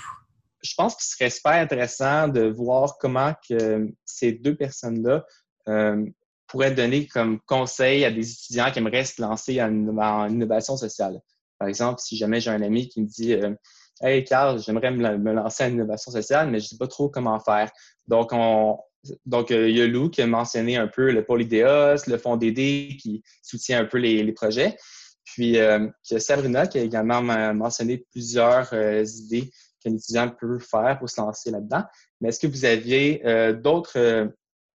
je 0.63 0.75
pense 0.77 0.95
qu'il 0.97 1.05
serait 1.05 1.31
super 1.31 1.53
intéressant 1.53 2.29
de 2.29 2.43
voir 2.43 2.99
comment 2.99 3.35
que 3.49 3.89
ces 4.05 4.33
deux 4.33 4.57
personnes-là 4.57 5.25
euh, 5.69 6.05
pourraient 6.47 6.75
donner 6.75 7.07
comme 7.07 7.41
conseil 7.41 8.05
à 8.05 8.11
des 8.11 8.33
étudiants 8.33 8.71
qui 8.71 8.79
aimeraient 8.79 9.05
se 9.05 9.21
lancer 9.21 9.63
en, 9.63 10.29
innovation 10.29 10.77
sociale. 10.77 11.21
Par 11.59 11.69
exemple, 11.69 12.01
si 12.01 12.17
jamais 12.17 12.41
j'ai 12.41 12.51
un 12.51 12.63
ami 12.63 12.89
qui 12.89 13.03
me 13.03 13.07
dit 13.07 13.35
euh, 13.35 13.55
Hey 14.01 14.25
Carl, 14.25 14.61
j'aimerais 14.61 14.91
me, 14.91 15.33
lancer 15.33 15.65
en 15.65 15.71
innovation 15.71 16.13
sociale, 16.13 16.51
mais 16.51 16.61
je 16.61 16.65
ne 16.65 16.69
sais 16.69 16.77
pas 16.79 16.87
trop 16.87 17.09
comment 17.09 17.39
faire. 17.41 17.71
Donc, 18.07 18.31
on, 18.33 18.79
donc, 19.27 19.51
euh, 19.51 19.69
il 19.69 19.77
y 19.77 19.83
a 19.83 19.87
Lou 19.87 20.11
qui 20.11 20.23
a 20.23 20.27
mentionné 20.27 20.77
un 20.77 20.89
peu 20.89 21.11
le 21.11 21.25
pôle 21.25 21.43
le 21.43 22.19
fonds 22.19 22.37
DD 22.37 22.97
qui 23.01 23.23
soutient 23.43 23.81
un 23.81 23.85
peu 23.85 23.99
les, 23.99 24.33
projets. 24.33 24.77
Puis, 25.25 25.51
il 25.51 25.55
y 25.55 25.61
a 25.61 26.21
Sabrina 26.21 26.67
qui 26.67 26.79
a 26.79 26.83
également 26.83 27.23
mentionné 27.55 28.05
plusieurs 28.13 28.73
idées 28.73 29.51
qu'un 29.81 29.95
étudiant 29.95 30.29
peut 30.29 30.59
faire 30.59 30.99
pour 30.99 31.09
se 31.09 31.21
lancer 31.21 31.51
là-dedans. 31.51 31.85
Mais 32.21 32.29
est-ce 32.29 32.41
que 32.41 32.47
vous 32.47 32.65
aviez 32.65 33.27
euh, 33.27 33.53
d'autres 33.53 33.99
euh, 33.99 34.27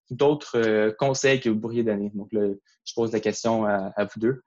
d'autres 0.10 0.58
euh, 0.58 0.92
conseils 0.98 1.40
que 1.40 1.50
vous 1.50 1.60
pourriez 1.60 1.84
donner? 1.84 2.12
Donc, 2.14 2.30
je 2.32 2.94
pose 2.96 3.12
la 3.12 3.20
question 3.20 3.66
à, 3.66 3.94
vous 3.98 4.20
deux. 4.20 4.42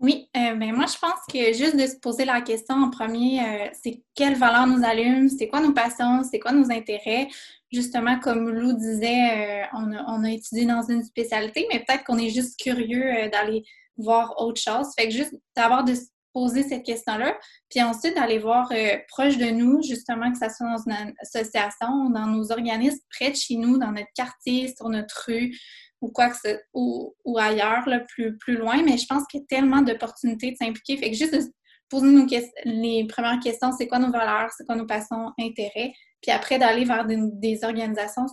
Oui, 0.00 0.28
ben 0.32 0.72
moi, 0.72 0.86
je 0.86 0.96
pense 0.96 1.18
que 1.32 1.52
juste 1.52 1.76
de 1.76 1.86
se 1.86 1.96
poser 1.96 2.24
la 2.24 2.40
question 2.40 2.76
en 2.76 2.88
premier, 2.88 3.72
c'est 3.82 4.00
quelles 4.14 4.36
valeurs 4.36 4.68
nous 4.68 4.84
allument, 4.84 5.28
c'est 5.28 5.48
quoi 5.48 5.60
nos 5.60 5.72
passions, 5.72 6.22
c'est 6.22 6.38
quoi 6.38 6.52
nos 6.52 6.70
intérêts? 6.70 7.26
Justement, 7.72 8.18
comme 8.20 8.48
Lou 8.48 8.74
disait, 8.74 9.66
on 9.72 9.92
a, 9.92 10.04
on, 10.06 10.22
a, 10.22 10.30
étudié 10.30 10.66
dans 10.66 10.82
une 10.88 11.02
spécialité, 11.02 11.66
mais 11.72 11.80
peut-être 11.80 12.04
qu'on 12.04 12.18
est 12.18 12.30
juste 12.30 12.60
curieux 12.60 13.28
d'aller 13.32 13.64
voir 13.96 14.40
autre 14.40 14.60
chose. 14.60 14.86
Fait 14.96 15.08
que 15.08 15.14
juste 15.14 15.34
d'avoir 15.56 15.84
de 15.84 15.94
poser 16.32 16.62
cette 16.62 16.84
question-là, 16.84 17.36
puis 17.68 17.82
ensuite 17.82 18.14
d'aller 18.14 18.38
voir 18.38 18.70
euh, 18.72 18.96
proche 19.08 19.38
de 19.38 19.46
nous, 19.46 19.82
justement, 19.82 20.30
que 20.30 20.38
ce 20.38 20.54
soit 20.54 20.66
dans 20.66 20.82
une 20.86 21.14
association, 21.20 22.10
dans 22.10 22.26
nos 22.26 22.52
organismes 22.52 23.00
près 23.10 23.30
de 23.30 23.36
chez 23.36 23.56
nous, 23.56 23.78
dans 23.78 23.92
notre 23.92 24.12
quartier, 24.14 24.72
sur 24.74 24.88
notre 24.88 25.24
rue 25.26 25.56
ou 26.00 26.10
quoi 26.10 26.30
que 26.30 26.36
ce, 26.36 26.58
ou, 26.74 27.14
ou 27.24 27.38
ailleurs, 27.38 27.88
là, 27.88 28.00
plus, 28.00 28.36
plus 28.38 28.56
loin. 28.56 28.82
Mais 28.82 28.96
je 28.96 29.06
pense 29.06 29.24
qu'il 29.26 29.40
y 29.40 29.42
a 29.42 29.46
tellement 29.46 29.82
d'opportunités 29.82 30.52
de 30.52 30.56
s'impliquer. 30.56 30.96
Fait 30.96 31.10
que 31.10 31.16
juste 31.16 31.34
de 31.34 31.40
poser 31.88 32.06
nos 32.06 32.26
les 32.64 33.06
premières 33.06 33.40
questions, 33.40 33.72
c'est 33.76 33.88
quoi 33.88 33.98
nos 33.98 34.10
valeurs, 34.10 34.50
c'est 34.56 34.64
quoi 34.64 34.76
nos 34.76 34.86
passions, 34.86 35.32
intérêts, 35.38 35.92
puis 36.20 36.30
après 36.30 36.58
d'aller 36.58 36.84
vers 36.84 37.06
des, 37.06 37.64
organisations 37.64 38.26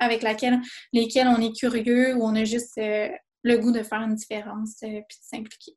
avec 0.00 0.22
laquelle, 0.22 0.60
lesquelles 0.92 1.28
on 1.28 1.40
est 1.40 1.54
curieux 1.56 2.14
ou 2.14 2.22
on 2.22 2.34
a 2.36 2.44
juste 2.44 2.78
euh, 2.78 3.08
le 3.42 3.58
goût 3.58 3.72
de 3.72 3.82
faire 3.82 4.00
une 4.02 4.14
différence 4.14 4.76
euh, 4.84 5.00
puis 5.08 5.18
de 5.18 5.36
s'impliquer. 5.36 5.72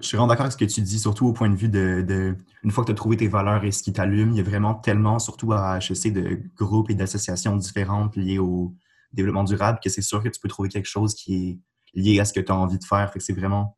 Je 0.00 0.08
suis 0.08 0.16
vraiment 0.16 0.26
d'accord 0.26 0.46
avec 0.46 0.52
ce 0.52 0.56
que 0.56 0.64
tu 0.64 0.80
dis, 0.80 0.98
surtout 0.98 1.26
au 1.26 1.32
point 1.32 1.48
de 1.48 1.54
vue 1.54 1.68
de, 1.68 2.36
une 2.64 2.70
fois 2.72 2.82
que 2.82 2.88
tu 2.88 2.92
as 2.92 2.96
trouvé 2.96 3.16
tes 3.16 3.28
valeurs 3.28 3.64
et 3.64 3.70
ce 3.70 3.82
qui 3.82 3.92
t'allume, 3.92 4.32
il 4.32 4.38
y 4.38 4.40
a 4.40 4.42
vraiment 4.42 4.74
tellement, 4.74 5.20
surtout 5.20 5.52
à 5.52 5.78
HEC, 5.78 6.12
de 6.12 6.40
groupes 6.56 6.90
et 6.90 6.94
d'associations 6.94 7.56
différentes 7.56 8.16
liées 8.16 8.38
au 8.38 8.74
développement 9.14 9.44
durable 9.44 9.78
que 9.82 9.90
c'est 9.90 10.02
sûr 10.02 10.22
que 10.22 10.28
tu 10.28 10.40
peux 10.40 10.48
trouver 10.48 10.68
quelque 10.68 10.88
chose 10.88 11.14
qui 11.14 11.60
est 11.94 12.00
lié 12.00 12.20
à 12.20 12.24
ce 12.24 12.32
que 12.32 12.40
tu 12.40 12.50
as 12.50 12.56
envie 12.56 12.78
de 12.78 12.84
faire. 12.84 13.12
Fait 13.12 13.18
que 13.18 13.24
c'est 13.24 13.32
vraiment 13.32 13.76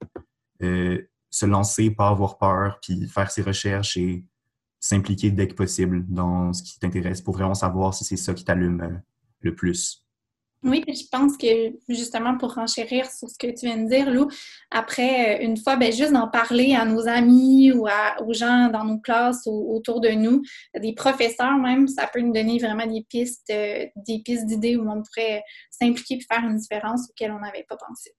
euh, 0.62 1.00
se 1.30 1.46
lancer, 1.46 1.90
pas 1.90 2.08
avoir 2.08 2.38
peur, 2.38 2.78
puis 2.80 3.06
faire 3.06 3.30
ses 3.30 3.42
recherches 3.42 3.96
et 3.96 4.24
s'impliquer 4.80 5.30
dès 5.30 5.48
que 5.48 5.54
possible 5.54 6.04
dans 6.08 6.52
ce 6.52 6.62
qui 6.62 6.78
t'intéresse 6.78 7.20
pour 7.20 7.34
vraiment 7.34 7.54
savoir 7.54 7.94
si 7.94 8.04
c'est 8.04 8.16
ça 8.16 8.34
qui 8.34 8.44
t'allume 8.44 8.80
euh, 8.80 8.96
le 9.40 9.54
plus. 9.54 10.05
Oui, 10.66 10.82
je 10.88 11.04
pense 11.12 11.36
que 11.36 11.46
justement 11.88 12.36
pour 12.36 12.58
enchérir 12.58 13.08
sur 13.08 13.28
ce 13.28 13.38
que 13.38 13.46
tu 13.46 13.66
viens 13.66 13.76
de 13.76 13.88
dire, 13.88 14.10
Lou, 14.10 14.28
après, 14.72 15.38
euh, 15.38 15.44
une 15.44 15.56
fois, 15.56 15.76
ben, 15.76 15.92
juste 15.92 16.12
d'en 16.12 16.26
parler 16.26 16.74
à 16.74 16.84
nos 16.84 17.06
amis 17.06 17.70
ou 17.70 17.86
aux 17.86 18.32
gens 18.32 18.68
dans 18.68 18.84
nos 18.84 18.98
classes 18.98 19.42
ou 19.46 19.76
autour 19.76 20.00
de 20.00 20.08
nous, 20.08 20.42
des 20.76 20.92
professeurs 20.92 21.56
même, 21.56 21.86
ça 21.86 22.10
peut 22.12 22.20
nous 22.20 22.32
donner 22.32 22.58
vraiment 22.58 22.86
des 22.86 23.06
pistes, 23.08 23.48
euh, 23.50 23.86
des 23.94 24.22
pistes 24.24 24.46
d'idées 24.46 24.76
où 24.76 24.90
on 24.90 25.02
pourrait 25.02 25.44
s'impliquer 25.70 26.14
et 26.14 26.34
faire 26.34 26.44
une 26.44 26.56
différence 26.56 27.08
auquel 27.10 27.30
on 27.30 27.38
n'avait 27.38 27.66
pas 27.68 27.76
pensé. 27.76 28.12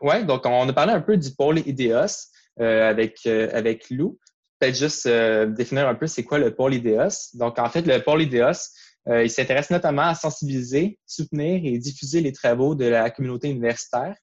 Oui, 0.00 0.24
donc 0.24 0.46
on 0.46 0.68
a 0.68 0.72
parlé 0.72 0.92
un 0.92 1.00
peu 1.00 1.16
du 1.16 1.30
pôle 1.34 1.58
IDEOS 1.58 2.28
euh, 2.60 2.88
avec, 2.88 3.26
avec 3.26 3.90
Lou. 3.90 4.16
Peut-être 4.60 4.76
juste 4.76 5.08
définir 5.08 5.88
un 5.88 5.94
peu 5.94 6.06
c'est 6.06 6.22
quoi 6.22 6.38
le 6.38 6.54
pôle 6.54 6.74
IDEOS. 6.74 7.34
Donc 7.34 7.58
en 7.58 7.68
fait, 7.68 7.82
le 7.82 7.98
pôle 7.98 8.22
IDEOS, 8.22 8.70
euh, 9.08 9.24
il 9.24 9.30
s'intéresse 9.30 9.70
notamment 9.70 10.02
à 10.02 10.14
sensibiliser, 10.14 10.98
soutenir 11.06 11.60
et 11.64 11.78
diffuser 11.78 12.20
les 12.20 12.32
travaux 12.32 12.74
de 12.74 12.84
la 12.84 13.10
communauté 13.10 13.48
universitaire 13.48 14.14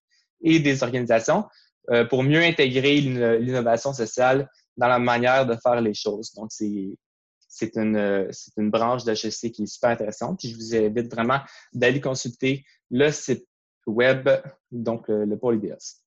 et 0.41 0.59
des 0.59 0.83
organisations 0.83 1.45
euh, 1.89 2.05
pour 2.05 2.23
mieux 2.23 2.41
intégrer 2.41 3.01
l'innovation 3.01 3.93
sociale 3.93 4.49
dans 4.75 4.87
la 4.87 4.99
manière 4.99 5.47
de 5.47 5.55
faire 5.55 5.81
les 5.81 5.95
choses. 5.95 6.31
Donc, 6.33 6.51
c'est 6.51 7.75
une, 7.75 8.29
une 8.57 8.69
branche 8.69 9.03
d'HEC 9.03 9.51
qui 9.51 9.63
est 9.63 9.65
super 9.65 9.89
intéressante. 9.89 10.37
Puis 10.39 10.49
je 10.49 10.55
vous 10.55 10.75
invite 10.75 11.11
vraiment 11.11 11.39
d'aller 11.73 11.99
consulter 11.99 12.63
le 12.91 13.09
site 13.11 13.47
web, 13.87 14.29
donc 14.71 15.07
le, 15.07 15.35
pôle 15.37 15.55
IDEOS. 15.55 16.03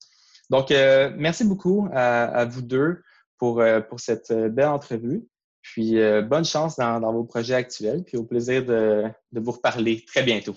Donc, 0.49 0.71
euh, 0.71 1.13
merci 1.17 1.45
beaucoup 1.45 1.89
à, 1.93 2.25
à, 2.27 2.45
vous 2.45 2.63
deux 2.63 3.03
pour, 3.37 3.65
pour 3.89 3.99
cette 3.99 4.33
belle 4.33 4.69
entrevue. 4.69 5.25
Puis 5.63 5.99
euh, 5.99 6.23
bonne 6.23 6.45
chance 6.45 6.77
dans, 6.77 7.13
vos 7.13 7.25
projets 7.25 7.55
actuels, 7.55 8.03
puis 8.05 8.17
au 8.17 8.25
plaisir 8.25 8.65
de, 8.65 9.05
vous 9.33 9.53
reparler 9.53 10.05
très 10.05 10.23
bientôt. 10.23 10.57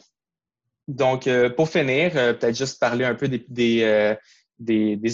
Donc, 0.88 1.28
euh, 1.28 1.50
pour 1.50 1.70
finir, 1.70 2.12
euh, 2.16 2.34
peut-être 2.34 2.58
juste 2.58 2.80
parler 2.80 3.06
un 3.06 3.16
peu 3.16 3.28
des, 3.28 4.18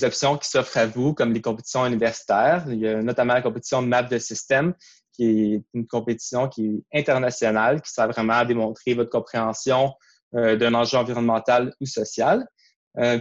options 0.04 0.38
qui 0.38 0.50
s'offrent 0.50 0.78
à 0.78 0.86
vous, 0.86 1.14
comme 1.14 1.34
les 1.34 1.42
compétitions 1.42 1.86
universitaires. 1.86 2.66
Il 2.68 2.80
y 2.80 2.88
a 2.88 3.02
notamment 3.02 3.34
la 3.34 3.42
compétition 3.42 3.82
Map 3.82 4.04
de 4.04 4.18
système, 4.18 4.74
qui 5.14 5.54
est 5.56 5.64
une 5.74 5.88
compétition 5.88 6.48
qui 6.48 6.84
est 6.92 7.00
internationale, 7.00 7.82
qui 7.82 7.92
sert 7.92 8.08
vraiment 8.08 8.34
à 8.34 8.46
démontrer 8.46 8.94
votre 8.94 9.10
compréhension 9.10 9.94
d'un 10.32 10.76
enjeu 10.76 10.98
environnemental 10.98 11.74
ou 11.82 11.88
social. 11.88 12.48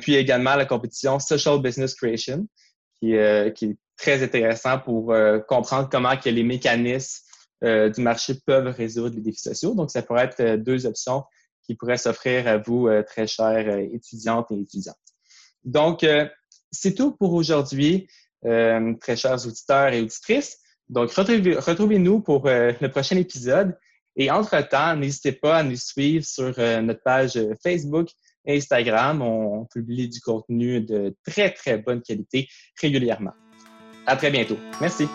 puis 0.02 0.14
également 0.14 0.54
la 0.54 0.66
compétition 0.66 1.18
Social 1.18 1.60
Business 1.60 1.94
Creation, 1.94 2.46
qui, 3.00 3.14
qui 3.54 3.64
est 3.64 3.76
très 3.98 4.22
intéressant 4.22 4.78
pour 4.78 5.12
euh, 5.12 5.40
comprendre 5.40 5.88
comment 5.90 6.16
que 6.16 6.30
les 6.30 6.44
mécanismes 6.44 7.24
euh, 7.64 7.90
du 7.90 8.00
marché 8.00 8.34
peuvent 8.46 8.74
résoudre 8.74 9.16
les 9.16 9.20
défis 9.20 9.40
sociaux. 9.42 9.74
Donc, 9.74 9.90
ça 9.90 10.02
pourrait 10.02 10.24
être 10.24 10.40
euh, 10.40 10.56
deux 10.56 10.86
options 10.86 11.24
qui 11.66 11.74
pourraient 11.74 11.98
s'offrir 11.98 12.46
à 12.48 12.56
vous, 12.56 12.88
très 13.06 13.26
chères 13.26 13.76
étudiantes 13.92 14.50
et 14.52 14.58
étudiants. 14.58 14.96
Donc, 15.64 16.02
c'est 16.70 16.94
tout 16.94 17.14
pour 17.14 17.34
aujourd'hui, 17.34 18.08
très 18.42 19.16
chers 19.16 19.46
auditeurs 19.46 19.92
et 19.92 20.00
auditrices. 20.00 20.56
Donc, 20.88 21.10
retrouvez-nous 21.10 22.20
pour 22.20 22.46
le 22.46 22.86
prochain 22.86 23.18
épisode. 23.18 23.76
Et 24.16 24.30
entre-temps, 24.30 24.96
n'hésitez 24.96 25.32
pas 25.32 25.58
à 25.58 25.62
nous 25.62 25.76
suivre 25.76 26.24
sur 26.24 26.54
notre 26.56 27.02
page 27.02 27.38
Facebook 27.62 28.08
et 28.46 28.56
Instagram. 28.56 29.20
On 29.20 29.66
publie 29.66 30.08
du 30.08 30.22
contenu 30.22 30.80
de 30.80 31.14
très, 31.22 31.52
très 31.52 31.76
bonne 31.76 32.00
qualité 32.00 32.48
régulièrement. 32.80 33.34
À 34.08 34.16
très 34.16 34.30
bientôt. 34.30 34.58
Merci. 34.80 35.06